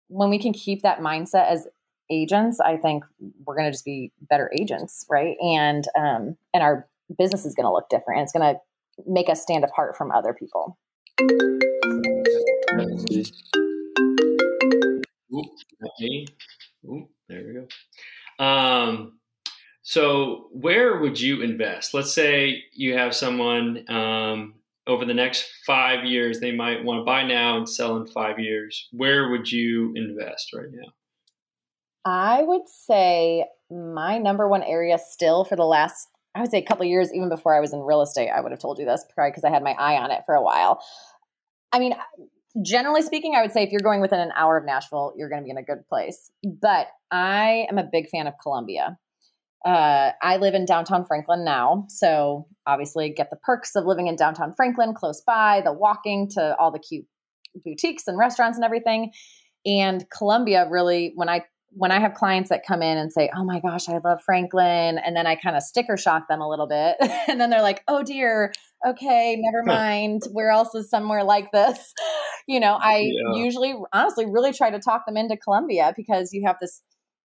when 0.10 0.30
we 0.30 0.40
can 0.40 0.54
keep 0.54 0.82
that 0.82 1.00
mindset 1.00 1.50
as 1.50 1.68
agents, 2.10 2.60
I 2.60 2.78
think 2.78 3.04
we're 3.46 3.56
going 3.56 3.68
to 3.68 3.72
just 3.72 3.86
be 3.86 4.12
better 4.30 4.52
agents. 4.58 5.06
Right. 5.10 5.38
And, 5.42 5.86
um, 5.98 6.38
and 6.54 6.64
our 6.64 6.88
business 7.18 7.46
is 7.46 7.56
going 7.56 7.66
to 7.66 7.72
look 7.72 7.90
different. 7.90 8.22
it's 8.22 8.34
going 8.34 8.56
to 8.56 8.60
make 9.06 9.30
us 9.30 9.42
stand 9.42 9.64
apart 9.64 9.96
from 9.98 10.12
other 10.12 10.34
people. 10.34 10.78
Ooh, 15.34 15.44
Ooh, 16.86 17.10
there 17.28 17.44
we 17.46 17.54
go. 17.54 18.44
Um, 18.44 19.20
so, 19.84 20.50
where 20.52 21.00
would 21.00 21.20
you 21.20 21.42
invest? 21.42 21.94
Let's 21.94 22.14
say 22.14 22.64
you 22.74 22.94
have 22.94 23.16
someone 23.16 23.90
um, 23.90 24.56
over 24.88 25.06
the 25.06 25.14
next 25.14 25.46
five 25.66 26.06
years, 26.06 26.40
they 26.40 26.54
might 26.54 26.84
want 26.84 27.02
to 27.02 27.04
buy 27.04 27.24
now 27.24 27.58
and 27.58 27.70
sell 27.70 27.98
in 27.98 28.08
five 28.08 28.40
years. 28.40 28.88
Where 28.92 29.30
would 29.30 29.52
you 29.52 29.94
invest 29.96 30.54
right 30.54 30.70
now? 30.72 30.88
I 32.06 32.42
would 32.42 32.68
say 32.68 33.46
my 33.70 34.18
number 34.18 34.48
one 34.48 34.64
area 34.64 34.98
still 34.98 35.44
for 35.44 35.58
the 35.58 35.66
last, 35.66 36.08
I 36.38 36.42
would 36.42 36.52
say 36.52 36.60
a 36.60 36.66
couple 36.66 36.86
years, 36.86 37.12
even 37.14 37.30
before 37.30 37.56
I 37.56 37.60
was 37.60 37.74
in 37.74 37.80
real 37.80 38.02
estate, 38.02 38.30
I 38.30 38.42
would 38.42 38.52
have 38.52 38.62
told 38.62 38.78
you 38.78 38.86
this 38.86 39.04
probably 39.14 39.32
because 39.32 39.44
I 39.44 39.50
had 39.50 39.64
my 39.64 39.72
eye 39.72 39.96
on 39.96 40.12
it 40.12 40.22
for 40.28 40.36
a 40.36 40.44
while. 40.44 40.84
I 41.72 41.80
mean, 41.80 41.96
generally 42.64 43.02
speaking, 43.02 43.34
I 43.36 43.42
would 43.42 43.52
say 43.52 43.64
if 43.64 43.72
you're 43.72 43.82
going 43.82 44.02
within 44.02 44.20
an 44.20 44.32
hour 44.36 44.56
of 44.56 44.64
Nashville, 44.64 45.14
you're 45.18 45.30
going 45.30 45.42
to 45.42 45.44
be 45.44 45.50
in 45.50 45.58
a 45.58 45.64
good 45.64 45.88
place. 45.90 46.30
But 46.44 46.88
I 47.10 47.66
am 47.72 47.80
a 47.80 47.90
big 47.92 48.10
fan 48.10 48.28
of 48.28 48.36
Columbia. 48.42 49.00
Uh, 49.66 50.12
I 50.22 50.38
live 50.38 50.54
in 50.54 50.66
downtown 50.66 51.06
Franklin 51.06 51.44
now, 51.44 51.86
so 51.90 52.48
obviously 52.68 53.10
get 53.10 53.32
the 53.32 53.38
perks 53.38 53.76
of 53.76 53.86
living 53.86 54.06
in 54.06 54.16
downtown 54.16 54.54
Franklin, 54.56 54.94
close 54.94 55.22
by, 55.26 55.62
the 55.66 55.74
walking 55.74 56.30
to 56.36 56.56
all 56.58 56.72
the 56.72 56.80
cute 56.80 57.08
boutiques 57.66 58.08
and 58.08 58.18
restaurants 58.18 58.60
and 58.60 58.64
everything. 58.64 59.12
And 59.66 60.06
Columbia 60.16 60.68
really, 60.70 61.14
when 61.16 61.30
I 61.30 61.42
when 61.72 61.92
I 61.92 62.00
have 62.00 62.14
clients 62.14 62.50
that 62.50 62.66
come 62.66 62.82
in 62.82 62.98
and 62.98 63.12
say, 63.12 63.30
"Oh 63.36 63.44
my 63.44 63.60
gosh, 63.60 63.90
I 63.90 64.00
love 64.04 64.22
Franklin," 64.24 64.98
and 64.98 65.16
then 65.16 65.28
I 65.28 65.36
kind 65.36 65.56
of 65.56 65.64
sticker 65.64 65.98
shock 65.98 66.28
them 66.28 66.42
a 66.42 66.50
little 66.50 66.68
bit, 66.68 66.96
and 67.28 67.40
then 67.40 67.50
they're 67.50 67.62
like, 67.62 67.84
"Oh 67.88 68.04
dear, 68.04 68.54
okay, 68.86 69.36
never 69.40 69.64
mind. 69.64 70.24
Where 70.32 70.50
else 70.50 70.74
is 70.76 70.90
somewhere 70.90 71.24
like 71.24 71.52
this?" 71.52 71.94
You 72.50 72.62
know, 72.62 72.78
I 72.82 73.12
yeah. 73.12 73.44
usually, 73.44 73.76
honestly, 73.92 74.26
really 74.26 74.54
try 74.54 74.70
to 74.70 74.80
talk 74.80 75.06
them 75.06 75.18
into 75.18 75.36
Columbia 75.36 75.92
because 75.98 76.32
you 76.32 76.44
have 76.48 76.56
this 76.62 76.82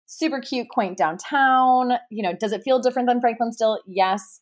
super 0.06 0.40
cute, 0.40 0.68
quaint 0.68 0.98
downtown. 0.98 1.92
You 2.10 2.24
know, 2.24 2.32
does 2.32 2.50
it 2.50 2.62
feel 2.64 2.80
different 2.80 3.06
than 3.06 3.20
Franklin 3.20 3.52
still? 3.52 3.78
Yes. 3.86 4.40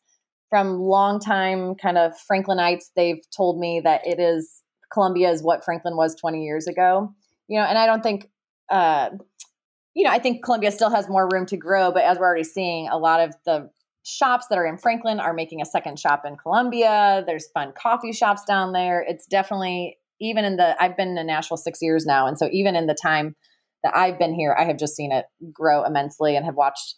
From 0.49 0.79
long 0.79 1.19
time 1.19 1.75
kind 1.75 1.99
of 1.99 2.13
Franklinites, 2.27 2.85
they've 2.95 3.21
told 3.35 3.59
me 3.59 3.79
that 3.83 4.01
it 4.07 4.19
is 4.19 4.63
Columbia 4.91 5.29
is 5.29 5.43
what 5.43 5.63
Franklin 5.63 5.95
was 5.95 6.15
20 6.15 6.43
years 6.43 6.65
ago. 6.65 7.13
You 7.47 7.59
know, 7.59 7.65
and 7.65 7.77
I 7.77 7.85
don't 7.85 8.01
think 8.01 8.29
uh, 8.71 9.09
you 9.93 10.03
know, 10.03 10.11
I 10.11 10.19
think 10.19 10.43
Columbia 10.43 10.71
still 10.71 10.89
has 10.89 11.09
more 11.09 11.27
room 11.31 11.45
to 11.47 11.57
grow, 11.57 11.91
but 11.91 12.03
as 12.03 12.17
we're 12.17 12.25
already 12.25 12.43
seeing, 12.43 12.87
a 12.87 12.97
lot 12.97 13.19
of 13.19 13.35
the 13.45 13.69
shops 14.03 14.47
that 14.49 14.57
are 14.57 14.65
in 14.65 14.77
Franklin 14.77 15.19
are 15.19 15.33
making 15.33 15.61
a 15.61 15.65
second 15.65 15.99
shop 15.99 16.23
in 16.25 16.35
Columbia. 16.37 17.23
There's 17.25 17.47
fun 17.53 17.73
coffee 17.77 18.13
shops 18.13 18.43
down 18.45 18.71
there. 18.71 19.01
It's 19.07 19.25
definitely 19.25 19.97
even 20.19 20.45
in 20.45 20.57
the 20.57 20.81
I've 20.81 20.97
been 20.97 21.17
in 21.17 21.27
Nashville 21.27 21.57
6 21.57 21.81
years 21.81 22.05
now 22.05 22.27
and 22.27 22.37
so 22.37 22.47
even 22.51 22.75
in 22.75 22.87
the 22.87 22.95
time 22.95 23.35
that 23.83 23.95
I've 23.95 24.19
been 24.19 24.33
here, 24.33 24.55
I 24.57 24.65
have 24.65 24.77
just 24.77 24.95
seen 24.95 25.11
it 25.11 25.25
grow 25.51 25.83
immensely 25.83 26.35
and 26.35 26.45
have 26.45 26.55
watched 26.55 26.95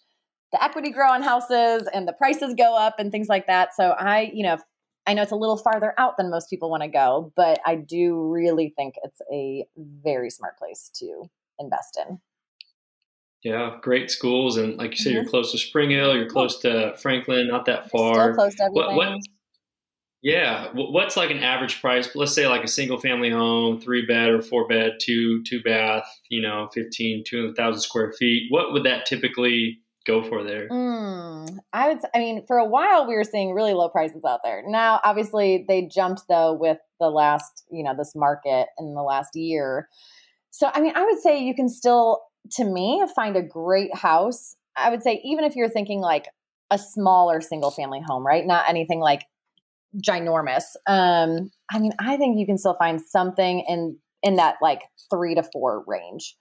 the 0.52 0.64
equity 0.64 0.92
grow 0.92 1.10
on 1.10 1.24
houses 1.24 1.88
and 1.94 2.08
the 2.08 2.14
prices 2.14 2.54
go 2.58 2.78
up 2.78 3.00
and 3.00 3.12
things 3.12 3.28
like 3.28 3.48
that. 3.48 3.74
So 3.74 3.92
I, 3.92 4.32
you 4.34 4.44
know, 4.44 4.58
I 5.08 5.14
know 5.14 5.24
it's 5.24 5.32
a 5.32 5.38
little 5.38 5.58
farther 5.58 5.94
out 5.98 6.16
than 6.18 6.30
most 6.30 6.50
people 6.50 6.70
want 6.70 6.84
to 6.84 6.90
go, 6.90 7.34
but 7.36 7.60
I 7.66 7.76
do 7.76 8.16
really 8.32 8.74
think 8.78 8.96
it's 9.04 9.22
a 9.32 9.66
very 9.78 10.30
smart 10.30 10.58
place 10.58 10.90
to 11.00 11.24
invest 11.60 12.00
in. 12.08 12.20
Yeah, 13.44 13.78
great 13.82 14.10
schools, 14.10 14.56
and 14.56 14.78
like 14.78 14.92
you 14.92 14.98
said, 14.98 15.10
mm-hmm. 15.10 15.22
you're 15.22 15.30
close 15.30 15.52
to 15.52 15.58
Spring 15.58 15.90
Hill, 15.90 16.16
you're 16.16 16.30
close 16.30 16.60
to 16.60 16.96
Franklin, 16.98 17.50
not 17.50 17.66
that 17.66 17.90
far. 17.90 18.14
Still 18.14 18.36
close 18.36 18.56
to 18.56 18.64
everything. 18.64 18.96
What, 18.96 18.96
what, 18.96 19.20
yeah, 20.24 20.70
what's 20.74 21.18
like 21.18 21.32
an 21.32 21.40
average 21.40 21.82
price? 21.82 22.16
Let's 22.16 22.34
say 22.34 22.48
like 22.48 22.64
a 22.64 22.70
single 22.70 22.98
family 22.98 23.30
home, 23.30 23.82
three 23.82 24.06
bed 24.06 24.30
or 24.30 24.42
four 24.42 24.66
bed, 24.66 24.94
two 25.02 25.44
two 25.44 25.62
bath, 25.62 26.06
you 26.30 26.42
know, 26.42 26.70
15, 26.74 27.26
200,000 27.28 27.82
square 27.82 28.14
feet. 28.14 28.44
What 28.50 28.72
would 28.72 28.86
that 28.86 29.06
typically 29.06 29.80
go 30.06 30.24
for 30.24 30.42
there? 30.42 30.70
Mm, 30.70 31.58
I 31.74 31.90
would. 31.90 32.00
I 32.16 32.20
mean, 32.20 32.46
for 32.48 32.58
a 32.58 32.66
while 32.66 33.06
we 33.06 33.16
were 33.16 33.26
seeing 33.26 33.52
really 33.52 33.74
low 33.74 33.90
prices 33.90 34.24
out 34.26 34.40
there. 34.46 34.64
Now, 34.66 35.02
obviously, 35.04 35.66
they 35.68 35.90
jumped 35.94 36.22
though 36.30 36.54
with 36.54 36.78
the 37.02 37.10
last, 37.10 37.66
you 37.70 37.84
know, 37.84 37.94
this 37.94 38.14
market 38.16 38.68
in 38.80 38.94
the 38.94 39.04
last 39.04 39.36
year. 39.36 39.90
So, 40.52 40.72
I 40.74 40.80
mean, 40.80 40.94
I 40.96 41.04
would 41.04 41.20
say 41.20 41.44
you 41.44 41.54
can 41.54 41.68
still 41.68 42.22
to 42.52 42.66
me, 42.66 43.04
find 43.16 43.36
a 43.36 43.44
great 43.44 43.96
house. 43.96 44.56
I 44.76 44.90
would 44.90 45.04
say, 45.04 45.22
even 45.24 45.44
if 45.46 45.56
you're 45.56 45.70
thinking 45.70 46.00
like 46.02 46.26
a 46.72 46.78
smaller 46.78 47.42
single 47.42 47.72
family 47.72 48.02
home, 48.06 48.26
right? 48.26 48.46
Not 48.46 48.68
anything 48.68 49.00
like 49.00 49.26
ginormous. 49.98 50.64
Um, 50.88 51.52
I 51.72 51.80
mean, 51.80 51.92
I 52.00 52.18
think 52.18 52.40
you 52.40 52.46
can 52.46 52.58
still 52.58 52.76
find 52.76 53.00
something 53.02 53.64
in 53.68 53.98
in 54.24 54.36
that 54.36 54.56
like 54.62 54.82
three 55.12 55.36
to 55.36 55.44
four 55.44 55.84
range. 55.86 56.36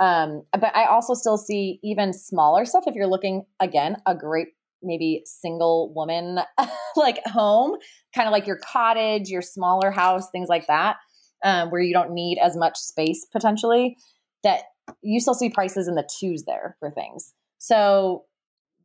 Um, 0.00 0.42
but 0.52 0.74
I 0.74 0.86
also 0.86 1.14
still 1.14 1.36
see 1.36 1.78
even 1.82 2.12
smaller 2.12 2.64
stuff 2.64 2.84
if 2.86 2.94
you're 2.94 3.06
looking 3.06 3.44
again 3.60 3.96
a 4.06 4.14
great 4.14 4.48
maybe 4.82 5.22
single 5.24 5.92
woman 5.94 6.40
like 6.96 7.20
home, 7.26 7.76
kind 8.14 8.28
of 8.28 8.32
like 8.32 8.46
your 8.46 8.58
cottage, 8.58 9.28
your 9.28 9.42
smaller 9.42 9.90
house, 9.90 10.30
things 10.30 10.48
like 10.48 10.66
that, 10.66 10.96
um, 11.44 11.70
where 11.70 11.80
you 11.80 11.92
don't 11.92 12.12
need 12.12 12.38
as 12.42 12.56
much 12.56 12.76
space 12.76 13.26
potentially. 13.32 13.96
That 14.42 14.62
you 15.02 15.20
still 15.20 15.34
see 15.34 15.50
prices 15.50 15.88
in 15.88 15.94
the 15.94 16.08
twos 16.18 16.44
there 16.44 16.76
for 16.80 16.90
things. 16.90 17.32
So 17.58 18.24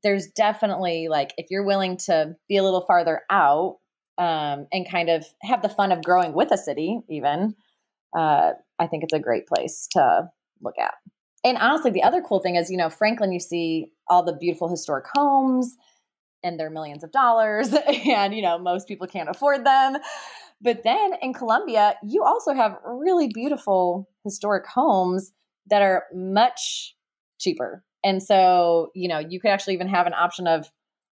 there's 0.03 0.27
definitely 0.27 1.07
like 1.09 1.33
if 1.37 1.47
you're 1.49 1.65
willing 1.65 1.97
to 1.97 2.35
be 2.47 2.57
a 2.57 2.63
little 2.63 2.85
farther 2.85 3.21
out 3.29 3.77
um, 4.17 4.67
and 4.71 4.89
kind 4.89 5.09
of 5.09 5.25
have 5.41 5.61
the 5.61 5.69
fun 5.69 5.91
of 5.91 6.03
growing 6.03 6.33
with 6.33 6.51
a 6.51 6.57
city, 6.57 6.99
even, 7.09 7.55
uh, 8.17 8.51
I 8.77 8.87
think 8.87 9.03
it's 9.03 9.13
a 9.13 9.19
great 9.19 9.47
place 9.47 9.87
to 9.91 10.29
look 10.61 10.75
at. 10.79 10.93
And 11.43 11.57
honestly, 11.57 11.91
the 11.91 12.03
other 12.03 12.21
cool 12.21 12.39
thing 12.39 12.55
is, 12.55 12.69
you 12.69 12.77
know, 12.77 12.89
Franklin, 12.89 13.31
you 13.31 13.39
see 13.39 13.91
all 14.07 14.23
the 14.23 14.33
beautiful 14.33 14.69
historic 14.69 15.05
homes 15.13 15.75
and 16.43 16.59
they're 16.59 16.69
millions 16.69 17.03
of 17.03 17.11
dollars, 17.11 17.73
and, 18.07 18.33
you 18.33 18.41
know, 18.41 18.57
most 18.57 18.87
people 18.87 19.07
can't 19.07 19.29
afford 19.29 19.65
them. 19.65 19.97
But 20.61 20.83
then 20.83 21.11
in 21.21 21.33
Columbia, 21.33 21.95
you 22.03 22.23
also 22.23 22.53
have 22.53 22.77
really 22.85 23.29
beautiful 23.33 24.09
historic 24.23 24.65
homes 24.65 25.31
that 25.69 25.81
are 25.81 26.05
much 26.13 26.95
cheaper. 27.39 27.83
And 28.03 28.21
so, 28.21 28.91
you 28.95 29.07
know, 29.07 29.19
you 29.19 29.39
could 29.39 29.51
actually 29.51 29.73
even 29.73 29.87
have 29.87 30.07
an 30.07 30.13
option 30.13 30.47
of 30.47 30.71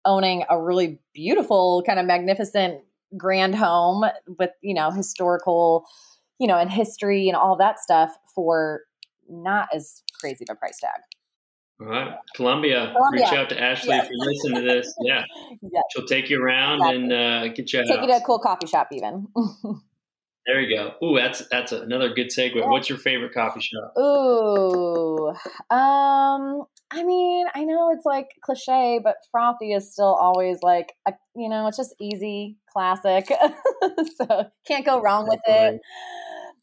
owning 0.05 0.43
a 0.49 0.61
really 0.61 0.99
beautiful, 1.13 1.83
kind 1.85 1.99
of 1.99 2.05
magnificent 2.05 2.81
grand 3.17 3.55
home 3.55 4.05
with, 4.39 4.51
you 4.61 4.73
know, 4.73 4.89
historical, 4.89 5.85
you 6.39 6.47
know, 6.47 6.57
and 6.57 6.71
history 6.71 7.27
and 7.27 7.35
all 7.35 7.55
that 7.57 7.79
stuff 7.79 8.15
for 8.33 8.81
not 9.29 9.69
as 9.73 10.01
crazy 10.19 10.45
of 10.49 10.55
a 10.55 10.57
price 10.57 10.79
tag. 10.79 11.01
All 11.79 11.87
right. 11.87 12.15
Columbia, 12.35 12.93
Columbia. 12.95 13.25
reach 13.25 13.33
out 13.33 13.49
to 13.49 13.59
Ashley 13.59 13.95
yes. 13.95 14.05
if 14.05 14.11
you 14.11 14.17
listen 14.19 14.55
to 14.55 14.61
this. 14.61 14.93
Yeah. 15.01 15.23
yes. 15.61 15.83
She'll 15.91 16.05
take 16.05 16.29
you 16.29 16.41
around 16.41 16.75
exactly. 16.75 17.03
and 17.03 17.13
uh, 17.13 17.47
get 17.49 17.73
you 17.73 17.79
out. 17.79 17.85
Take 17.85 17.97
house. 17.97 18.07
you 18.07 18.13
to 18.13 18.17
a 18.17 18.25
cool 18.25 18.39
coffee 18.39 18.67
shop, 18.67 18.89
even. 18.91 19.27
There 20.47 20.59
you 20.59 20.75
go. 20.75 20.93
Ooh, 21.05 21.17
that's 21.19 21.47
that's 21.49 21.71
another 21.71 22.13
good 22.13 22.27
segue. 22.27 22.55
Yeah. 22.55 22.67
What's 22.67 22.89
your 22.89 22.97
favorite 22.97 23.33
coffee 23.33 23.61
shop? 23.61 23.93
Ooh, 23.97 25.29
um, 25.69 26.63
I 26.89 27.03
mean, 27.03 27.45
I 27.53 27.63
know 27.63 27.91
it's 27.91 28.05
like 28.05 28.27
cliche, 28.43 28.99
but 29.03 29.17
frothy 29.31 29.73
is 29.73 29.91
still 29.93 30.15
always 30.15 30.57
like 30.63 30.93
a, 31.07 31.13
you 31.35 31.47
know, 31.47 31.67
it's 31.67 31.77
just 31.77 31.93
easy, 32.01 32.57
classic. 32.73 33.27
so 34.17 34.47
can't 34.67 34.85
go 34.85 34.99
wrong 34.99 35.27
with 35.27 35.39
it. 35.45 35.79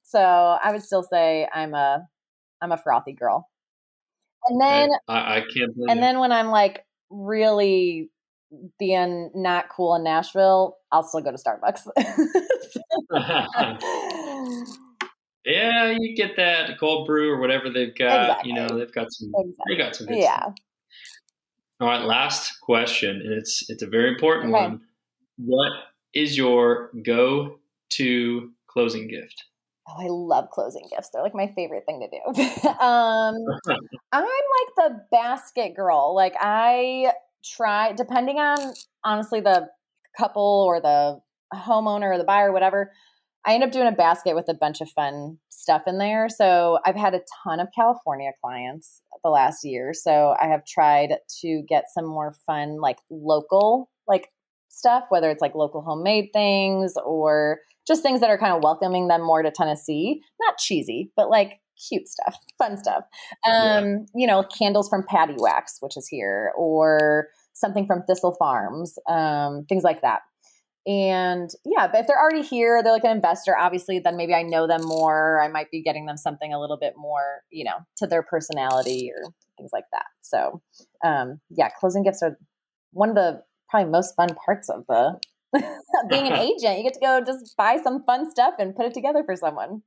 So 0.03 0.19
I 0.21 0.73
would 0.73 0.83
still 0.83 1.05
say 1.05 1.47
I'm 1.53 1.75
a 1.75 2.07
I'm 2.61 2.73
a 2.73 2.79
frothy 2.79 3.13
girl. 3.13 3.49
And 4.49 4.61
then 4.61 4.91
I, 5.07 5.37
I 5.37 5.41
can't. 5.41 5.73
and 5.89 6.03
then 6.03 6.19
when 6.19 6.33
I'm 6.33 6.49
like 6.49 6.85
really 7.11 8.11
being 8.79 9.31
not 9.35 9.69
cool 9.69 9.95
in 9.95 10.05
Nashville, 10.05 10.77
I'll 10.93 11.03
still 11.03 11.21
go 11.21 11.31
to 11.31 11.39
Starbucks. 11.39 11.87
yeah, 15.45 15.95
you 15.99 16.17
get 16.17 16.37
that 16.37 16.79
cold 16.79 17.07
brew 17.07 17.31
or 17.31 17.41
whatever 17.41 17.71
they've 17.71 17.95
got. 17.95 18.23
Exactly. 18.23 18.51
You 18.51 18.57
know, 18.57 18.69
they've 18.69 18.93
got 18.93 19.09
some. 19.11 19.33
Exactly. 19.35 19.65
They 19.69 19.77
got 19.77 19.97
some. 19.97 20.07
Yeah. 20.11 20.41
Stuff. 20.41 20.55
All 21.81 21.89
right, 21.89 22.03
last 22.03 22.61
question, 22.61 23.21
and 23.23 23.33
it's 23.33 23.65
it's 23.69 23.83
a 23.83 23.87
very 23.87 24.09
important 24.09 24.53
okay. 24.53 24.65
one. 24.65 24.81
What 25.37 25.71
is 26.13 26.37
your 26.37 26.91
go 27.05 27.61
to 27.91 28.51
closing 28.67 29.09
gift? 29.09 29.45
Oh, 29.89 29.95
I 29.99 30.09
love 30.09 30.51
closing 30.51 30.87
gifts. 30.91 31.11
They're 31.11 31.23
like 31.23 31.35
my 31.35 31.53
favorite 31.55 31.85
thing 31.87 32.01
to 32.01 32.09
do. 32.09 32.69
um, 32.81 33.37
I'm 34.13 34.25
like 34.25 34.75
the 34.77 35.01
basket 35.11 35.77
girl. 35.77 36.15
Like 36.15 36.35
I 36.39 37.13
try, 37.45 37.93
depending 37.93 38.37
on 38.37 38.75
honestly 39.05 39.41
the 39.41 39.69
couple 40.19 40.65
or 40.67 40.81
the 40.81 41.21
homeowner 41.55 42.15
or 42.15 42.19
the 42.19 42.25
buyer, 42.25 42.51
or 42.51 42.53
whatever. 42.53 42.93
I 43.47 43.55
end 43.55 43.63
up 43.63 43.71
doing 43.71 43.87
a 43.87 43.93
basket 43.93 44.35
with 44.35 44.49
a 44.49 44.55
bunch 44.55 44.81
of 44.81 44.91
fun 44.91 45.39
stuff 45.49 45.83
in 45.87 45.99
there. 45.99 46.29
So 46.29 46.79
I've 46.85 46.97
had 46.97 47.15
a 47.15 47.21
ton 47.45 47.61
of 47.61 47.69
California 47.75 48.31
clients 48.45 49.01
the 49.25 49.31
last 49.31 49.65
year. 49.65 49.93
So 49.95 50.35
I 50.41 50.49
have 50.49 50.67
tried 50.67 51.15
to 51.41 51.63
get 51.69 51.85
some 51.95 52.05
more 52.05 52.35
fun, 52.47 52.81
like 52.81 52.99
local, 53.11 53.89
like 54.07 54.29
stuff, 54.69 55.05
whether 55.09 55.31
it's 55.31 55.41
like 55.41 55.55
local 55.55 55.83
homemade 55.83 56.31
things 56.33 56.95
or 57.05 57.61
just 57.87 58.03
things 58.03 58.21
that 58.21 58.31
are 58.31 58.39
kind 58.39 58.55
of 58.55 58.63
welcoming 58.63 59.09
them 59.09 59.25
more 59.25 59.43
to 59.43 59.51
Tennessee. 59.51 60.21
Not 60.41 60.59
cheesy, 60.59 61.13
but 61.17 61.31
like 61.31 61.61
cute 61.89 62.09
stuff, 62.09 62.37
fun 62.59 62.77
stuff. 62.77 63.05
Um, 63.47 63.55
yeah. 63.55 63.97
you 64.15 64.27
know, 64.27 64.43
candles 64.43 64.89
from 64.89 65.05
Paddywax, 65.05 65.81
which 65.81 65.97
is 65.97 66.09
here, 66.09 66.53
or 66.57 67.29
something 67.53 67.87
from 67.87 68.03
Thistle 68.03 68.37
Farms, 68.39 68.99
um, 69.09 69.65
things 69.69 69.83
like 69.83 70.03
that. 70.03 70.21
And 70.87 71.51
yeah, 71.67 71.87
but 71.87 72.01
if 72.01 72.07
they're 72.07 72.19
already 72.19 72.43
here, 72.43 72.83
they're 72.83 72.93
like 72.93 73.05
an 73.05 73.11
investor, 73.11 73.55
obviously, 73.59 73.99
then 73.99 74.17
maybe 74.17 74.33
I 74.33 74.43
know 74.43 74.67
them 74.67 74.83
more. 74.83 75.43
I 75.43 75.49
might 75.49 75.71
be 75.71 75.83
getting 75.83 76.07
them 76.07 76.17
something 76.17 76.55
a 76.55 76.59
little 76.59 76.79
bit 76.79 76.95
more, 76.97 77.43
you 77.51 77.65
know, 77.65 77.77
to 77.99 78.07
their 78.07 78.23
personality 78.23 79.11
or 79.15 79.31
things 79.59 79.71
like 79.71 79.85
that. 79.93 80.07
So 80.23 80.63
um, 81.05 81.41
yeah, 81.51 81.69
closing 81.79 82.05
gifts 82.05 82.23
are 82.23 82.39
one 82.93 83.11
of 83.11 83.17
the 83.17 83.43
probably 83.69 83.91
most 83.91 84.17
fun 84.17 84.31
parts 84.35 84.71
of 84.71 84.87
the 84.89 85.21
being 86.09 86.27
an 86.27 86.33
agent. 86.39 86.79
You 86.79 86.85
get 86.85 86.95
to 86.95 87.01
go 87.01 87.21
just 87.21 87.57
buy 87.57 87.79
some 87.83 88.05
fun 88.05 88.31
stuff 88.31 88.55
and 88.59 88.75
put 88.75 88.87
it 88.87 88.95
together 88.95 89.23
for 89.25 89.37
someone. 89.37 89.83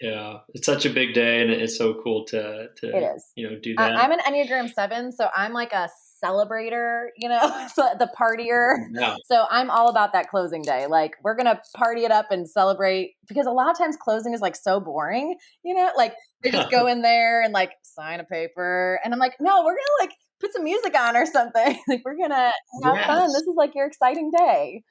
Yeah, 0.00 0.38
it's 0.48 0.66
such 0.66 0.84
a 0.84 0.90
big 0.90 1.14
day, 1.14 1.42
and 1.42 1.50
it's 1.50 1.78
so 1.78 1.94
cool 2.02 2.24
to 2.26 2.68
to 2.76 2.88
it 2.88 3.14
is. 3.16 3.24
you 3.36 3.48
know 3.48 3.56
do 3.60 3.74
that. 3.76 3.96
I'm 3.96 4.10
an 4.10 4.18
Enneagram 4.20 4.72
Seven, 4.72 5.12
so 5.12 5.28
I'm 5.34 5.52
like 5.52 5.72
a 5.72 5.88
celebrator, 6.22 7.06
you 7.16 7.28
know, 7.28 7.66
so 7.74 7.88
the 7.98 8.10
partier. 8.18 8.74
Yeah. 8.92 9.16
So 9.26 9.44
I'm 9.50 9.70
all 9.70 9.88
about 9.88 10.12
that 10.12 10.28
closing 10.28 10.62
day. 10.62 10.86
Like 10.86 11.12
we're 11.22 11.36
gonna 11.36 11.60
party 11.76 12.04
it 12.04 12.10
up 12.10 12.30
and 12.30 12.48
celebrate 12.48 13.14
because 13.28 13.46
a 13.46 13.50
lot 13.50 13.70
of 13.70 13.78
times 13.78 13.96
closing 13.96 14.34
is 14.34 14.40
like 14.40 14.56
so 14.56 14.80
boring, 14.80 15.36
you 15.64 15.74
know, 15.74 15.90
like 15.96 16.14
they 16.42 16.50
just 16.50 16.70
go 16.70 16.86
in 16.88 17.02
there 17.02 17.42
and 17.42 17.52
like 17.52 17.72
sign 17.82 18.20
a 18.20 18.24
paper, 18.24 19.00
and 19.04 19.12
I'm 19.12 19.20
like, 19.20 19.34
no, 19.40 19.62
we're 19.64 19.74
gonna 19.74 20.00
like 20.00 20.12
put 20.40 20.52
some 20.52 20.64
music 20.64 20.98
on 20.98 21.16
or 21.16 21.26
something. 21.26 21.78
like 21.88 22.02
we're 22.04 22.16
gonna 22.16 22.52
have 22.82 22.96
yes. 22.96 23.06
fun. 23.06 23.28
This 23.28 23.42
is 23.42 23.54
like 23.56 23.74
your 23.74 23.86
exciting 23.86 24.30
day. 24.36 24.82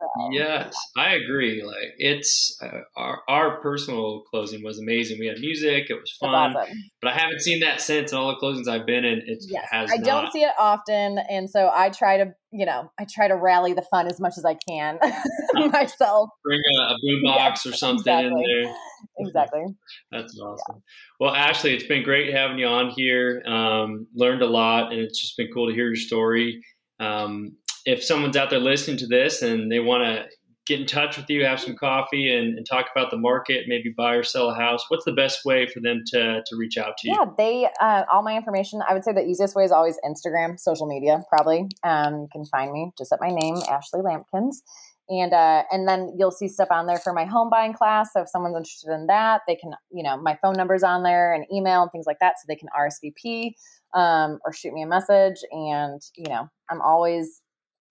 So, 0.00 0.30
yes, 0.32 0.74
I 0.96 1.14
agree. 1.14 1.62
Like 1.62 1.92
it's 1.98 2.56
uh, 2.62 2.80
our 2.96 3.20
our 3.28 3.60
personal 3.60 4.22
closing 4.30 4.64
was 4.64 4.78
amazing. 4.78 5.18
We 5.20 5.26
had 5.26 5.38
music, 5.40 5.90
it 5.90 5.94
was 5.94 6.10
fun, 6.18 6.56
awesome. 6.56 6.74
but 7.02 7.12
I 7.12 7.18
haven't 7.18 7.40
seen 7.40 7.60
that 7.60 7.82
since. 7.82 8.10
And 8.12 8.18
all 8.18 8.28
the 8.28 8.40
closings 8.40 8.66
I've 8.66 8.86
been 8.86 9.04
in, 9.04 9.18
it 9.26 9.44
yes, 9.46 9.66
has. 9.70 9.90
I 9.92 9.96
not. 9.96 10.04
don't 10.04 10.32
see 10.32 10.42
it 10.42 10.52
often, 10.58 11.18
and 11.28 11.50
so 11.50 11.70
I 11.72 11.90
try 11.90 12.16
to, 12.16 12.32
you 12.50 12.64
know, 12.64 12.90
I 12.98 13.04
try 13.12 13.28
to 13.28 13.36
rally 13.36 13.74
the 13.74 13.82
fun 13.82 14.06
as 14.06 14.18
much 14.18 14.34
as 14.38 14.44
I 14.46 14.56
can 14.66 14.98
myself. 15.70 16.30
Bring 16.44 16.60
a, 16.78 16.82
a 16.82 16.96
boombox 17.04 17.36
yes, 17.36 17.66
or 17.66 17.72
something 17.74 18.00
exactly. 18.00 18.28
in 18.28 18.62
there. 18.64 18.74
Exactly. 19.18 19.64
That's 20.12 20.38
awesome. 20.40 20.76
Yeah. 20.76 20.80
Well, 21.20 21.34
Ashley, 21.34 21.74
it's 21.74 21.84
been 21.84 22.04
great 22.04 22.32
having 22.32 22.58
you 22.58 22.66
on 22.66 22.88
here. 22.88 23.42
Um, 23.46 24.06
learned 24.14 24.40
a 24.40 24.46
lot, 24.46 24.92
and 24.92 25.00
it's 25.00 25.20
just 25.20 25.36
been 25.36 25.48
cool 25.52 25.68
to 25.68 25.74
hear 25.74 25.88
your 25.88 25.96
story. 25.96 26.62
um, 27.00 27.52
if 27.86 28.02
someone's 28.04 28.36
out 28.36 28.50
there 28.50 28.60
listening 28.60 28.96
to 28.98 29.06
this 29.06 29.42
and 29.42 29.70
they 29.70 29.80
want 29.80 30.04
to 30.04 30.26
get 30.66 30.80
in 30.80 30.86
touch 30.86 31.16
with 31.16 31.28
you, 31.28 31.44
have 31.44 31.58
some 31.58 31.74
coffee, 31.74 32.32
and, 32.32 32.56
and, 32.56 32.64
talk 32.64 32.86
about 32.94 33.10
the 33.10 33.16
market, 33.16 33.64
maybe 33.66 33.92
buy 33.96 34.14
or 34.14 34.22
sell 34.22 34.50
a 34.50 34.54
house, 34.54 34.84
what's 34.88 35.04
the 35.04 35.12
best 35.12 35.44
way 35.44 35.66
for 35.66 35.80
them 35.80 36.02
to, 36.06 36.42
to 36.46 36.56
reach 36.56 36.78
out 36.78 36.96
to 36.98 37.08
you? 37.08 37.16
Yeah, 37.18 37.26
they 37.36 37.68
uh, 37.80 38.04
all 38.12 38.22
my 38.22 38.36
information. 38.36 38.80
I 38.88 38.94
would 38.94 39.02
say 39.02 39.12
the 39.12 39.26
easiest 39.26 39.56
way 39.56 39.64
is 39.64 39.72
always 39.72 39.98
Instagram, 40.04 40.60
social 40.60 40.86
media, 40.86 41.22
probably. 41.28 41.66
Um, 41.82 42.20
you 42.20 42.28
can 42.30 42.44
find 42.44 42.70
me 42.72 42.92
just 42.96 43.12
at 43.12 43.18
my 43.20 43.30
name, 43.30 43.56
Ashley 43.68 44.00
Lampkins. 44.00 44.62
And 45.08 45.32
uh, 45.32 45.64
and 45.72 45.88
then 45.88 46.14
you'll 46.16 46.30
see 46.30 46.46
stuff 46.46 46.68
on 46.70 46.86
there 46.86 46.98
for 46.98 47.12
my 47.12 47.24
home 47.24 47.50
buying 47.50 47.72
class. 47.72 48.12
So 48.12 48.20
if 48.20 48.28
someone's 48.28 48.56
interested 48.56 48.92
in 48.92 49.08
that, 49.08 49.40
they 49.48 49.56
can, 49.56 49.72
you 49.90 50.04
know, 50.04 50.16
my 50.16 50.38
phone 50.40 50.54
number's 50.54 50.84
on 50.84 51.02
there 51.02 51.34
and 51.34 51.44
email 51.52 51.82
and 51.82 51.90
things 51.90 52.06
like 52.06 52.18
that, 52.20 52.34
so 52.38 52.44
they 52.46 52.54
can 52.54 52.68
RSVP 52.68 53.54
um, 53.92 54.38
or 54.44 54.52
shoot 54.52 54.72
me 54.72 54.82
a 54.82 54.86
message. 54.86 55.38
And 55.50 56.00
you 56.16 56.28
know, 56.28 56.48
I'm 56.70 56.80
always 56.80 57.39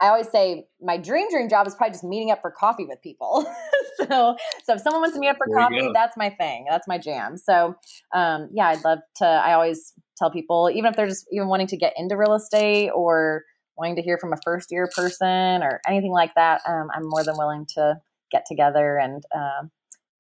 I 0.02 0.08
always 0.08 0.30
say 0.30 0.68
my 0.82 0.98
dream 0.98 1.30
dream 1.30 1.50
job 1.50 1.68
is 1.68 1.76
probably 1.76 1.94
just 1.94 2.04
meeting 2.04 2.32
up 2.32 2.42
for 2.42 2.52
coffee 2.52 2.86
with 2.86 3.02
people. 3.02 3.46
so 3.98 4.36
so 4.64 4.74
if 4.74 4.82
someone 4.82 5.02
wants 5.02 5.16
to 5.16 5.20
meet 5.20 5.30
up 5.30 5.38
for 5.38 5.48
there 5.50 5.58
coffee, 5.58 5.92
that's 5.94 6.16
my 6.16 6.30
thing. 6.30 6.66
That's 6.70 6.88
my 6.88 6.98
jam. 6.98 7.38
So 7.38 7.76
um, 8.14 8.50
yeah, 8.54 8.68
I'd 8.68 8.84
love 8.84 9.00
to. 9.18 9.26
I 9.26 9.54
always 9.54 9.94
tell 10.18 10.32
people, 10.32 10.70
even 10.74 10.90
if 10.90 10.96
they're 10.96 11.08
just 11.08 11.28
even 11.32 11.48
wanting 11.48 11.68
to 11.68 11.78
get 11.78 11.94
into 11.98 12.16
real 12.16 12.34
estate 12.34 12.90
or 12.90 13.44
wanting 13.78 13.96
to 13.98 14.02
hear 14.02 14.18
from 14.18 14.34
a 14.34 14.38
first 14.44 14.72
year 14.72 14.90
person 14.96 15.64
or 15.64 15.82
anything 15.88 16.12
like 16.12 16.34
that, 16.36 16.62
um, 16.68 16.88
I'm 16.94 17.04
more 17.04 17.24
than 17.24 17.36
willing 17.38 17.66
to 17.76 18.00
get 18.32 18.46
together 18.48 18.98
and. 18.98 19.24
Uh, 19.36 19.68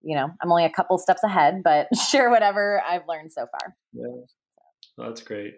you 0.02 0.15
know, 0.15 0.30
I'm 0.42 0.50
only 0.50 0.63
a 0.63 0.70
couple 0.70 0.98
steps 0.98 1.24
ahead, 1.24 1.62
but 1.62 1.94
share 2.10 2.30
whatever 2.30 2.82
I've 2.88 3.06
learned 3.06 3.34
so 3.34 3.48
far. 3.48 3.76
Yeah, 3.92 4.22
that's 4.98 5.22
great. 5.22 5.56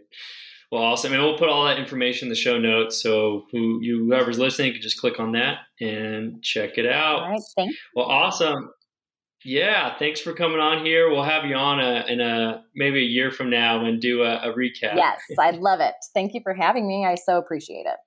Well, 0.72 0.84
awesome. 0.84 1.12
I 1.12 1.16
And 1.16 1.24
we'll 1.24 1.38
put 1.38 1.50
all 1.50 1.66
that 1.66 1.78
information 1.78 2.28
in 2.28 2.30
the 2.30 2.36
show 2.36 2.58
notes. 2.58 3.02
So 3.02 3.46
who 3.52 3.80
you 3.82 4.06
whoever's 4.06 4.40
listening 4.40 4.72
can 4.72 4.82
just 4.82 5.00
click 5.00 5.20
on 5.20 5.34
that 5.34 5.60
and 5.82 6.42
check 6.42 6.78
it 6.78 6.86
out. 6.86 7.24
All 7.24 7.30
right. 7.30 7.42
Thanks. 7.58 7.76
Well, 7.94 8.06
awesome. 8.06 8.70
Yeah, 9.44 9.98
thanks 9.98 10.22
for 10.22 10.34
coming 10.34 10.60
on 10.60 10.86
here. 10.86 11.10
We'll 11.10 11.24
have 11.24 11.46
you 11.46 11.56
on 11.56 11.80
a, 11.80 12.06
in 12.08 12.22
a 12.22 12.64
maybe 12.76 13.00
a 13.00 13.06
year 13.06 13.32
from 13.32 13.50
now 13.50 13.84
and 13.84 14.00
do 14.00 14.22
a, 14.22 14.36
a 14.36 14.54
recap. 14.54 14.96
Yes, 14.96 15.20
I'd 15.40 15.56
love 15.60 15.80
it. 15.80 15.96
Thank 16.14 16.34
you 16.36 16.42
for 16.44 16.54
having 16.54 16.88
me. 16.88 17.06
I 17.06 17.16
so 17.16 17.38
appreciate 17.38 17.88
it. 17.88 17.98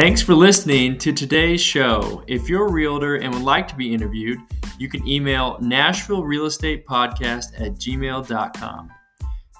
Thanks 0.00 0.22
for 0.22 0.34
listening 0.34 0.96
to 0.96 1.12
today's 1.12 1.60
show. 1.60 2.24
If 2.26 2.48
you're 2.48 2.68
a 2.68 2.72
realtor 2.72 3.16
and 3.16 3.34
would 3.34 3.42
like 3.42 3.68
to 3.68 3.76
be 3.76 3.92
interviewed, 3.92 4.38
you 4.78 4.88
can 4.88 5.06
email 5.06 5.58
Nashville 5.60 6.24
Real 6.24 6.46
Estate 6.46 6.86
Podcast 6.86 7.48
at 7.60 7.74
gmail.com. 7.74 8.90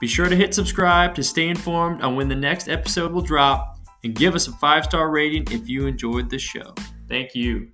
Be 0.01 0.07
sure 0.07 0.31
to 0.31 0.35
hit 0.35 0.55
subscribe 0.55 1.15
to 1.17 1.23
stay 1.23 1.49
informed 1.49 2.01
on 2.01 2.17
when 2.17 2.27
the 2.27 2.35
next 2.35 2.71
episode 2.71 3.13
will 3.13 3.21
drop 3.21 3.81
and 4.03 4.15
give 4.15 4.35
us 4.35 4.49
a 4.49 4.53
five 4.53 4.87
star 4.87 5.11
rating 5.11 5.45
if 5.51 5.69
you 5.69 5.87
enjoyed 5.87 6.31
the 6.31 6.39
show. 6.39 6.75
Thank 7.07 7.35
you. 7.35 7.69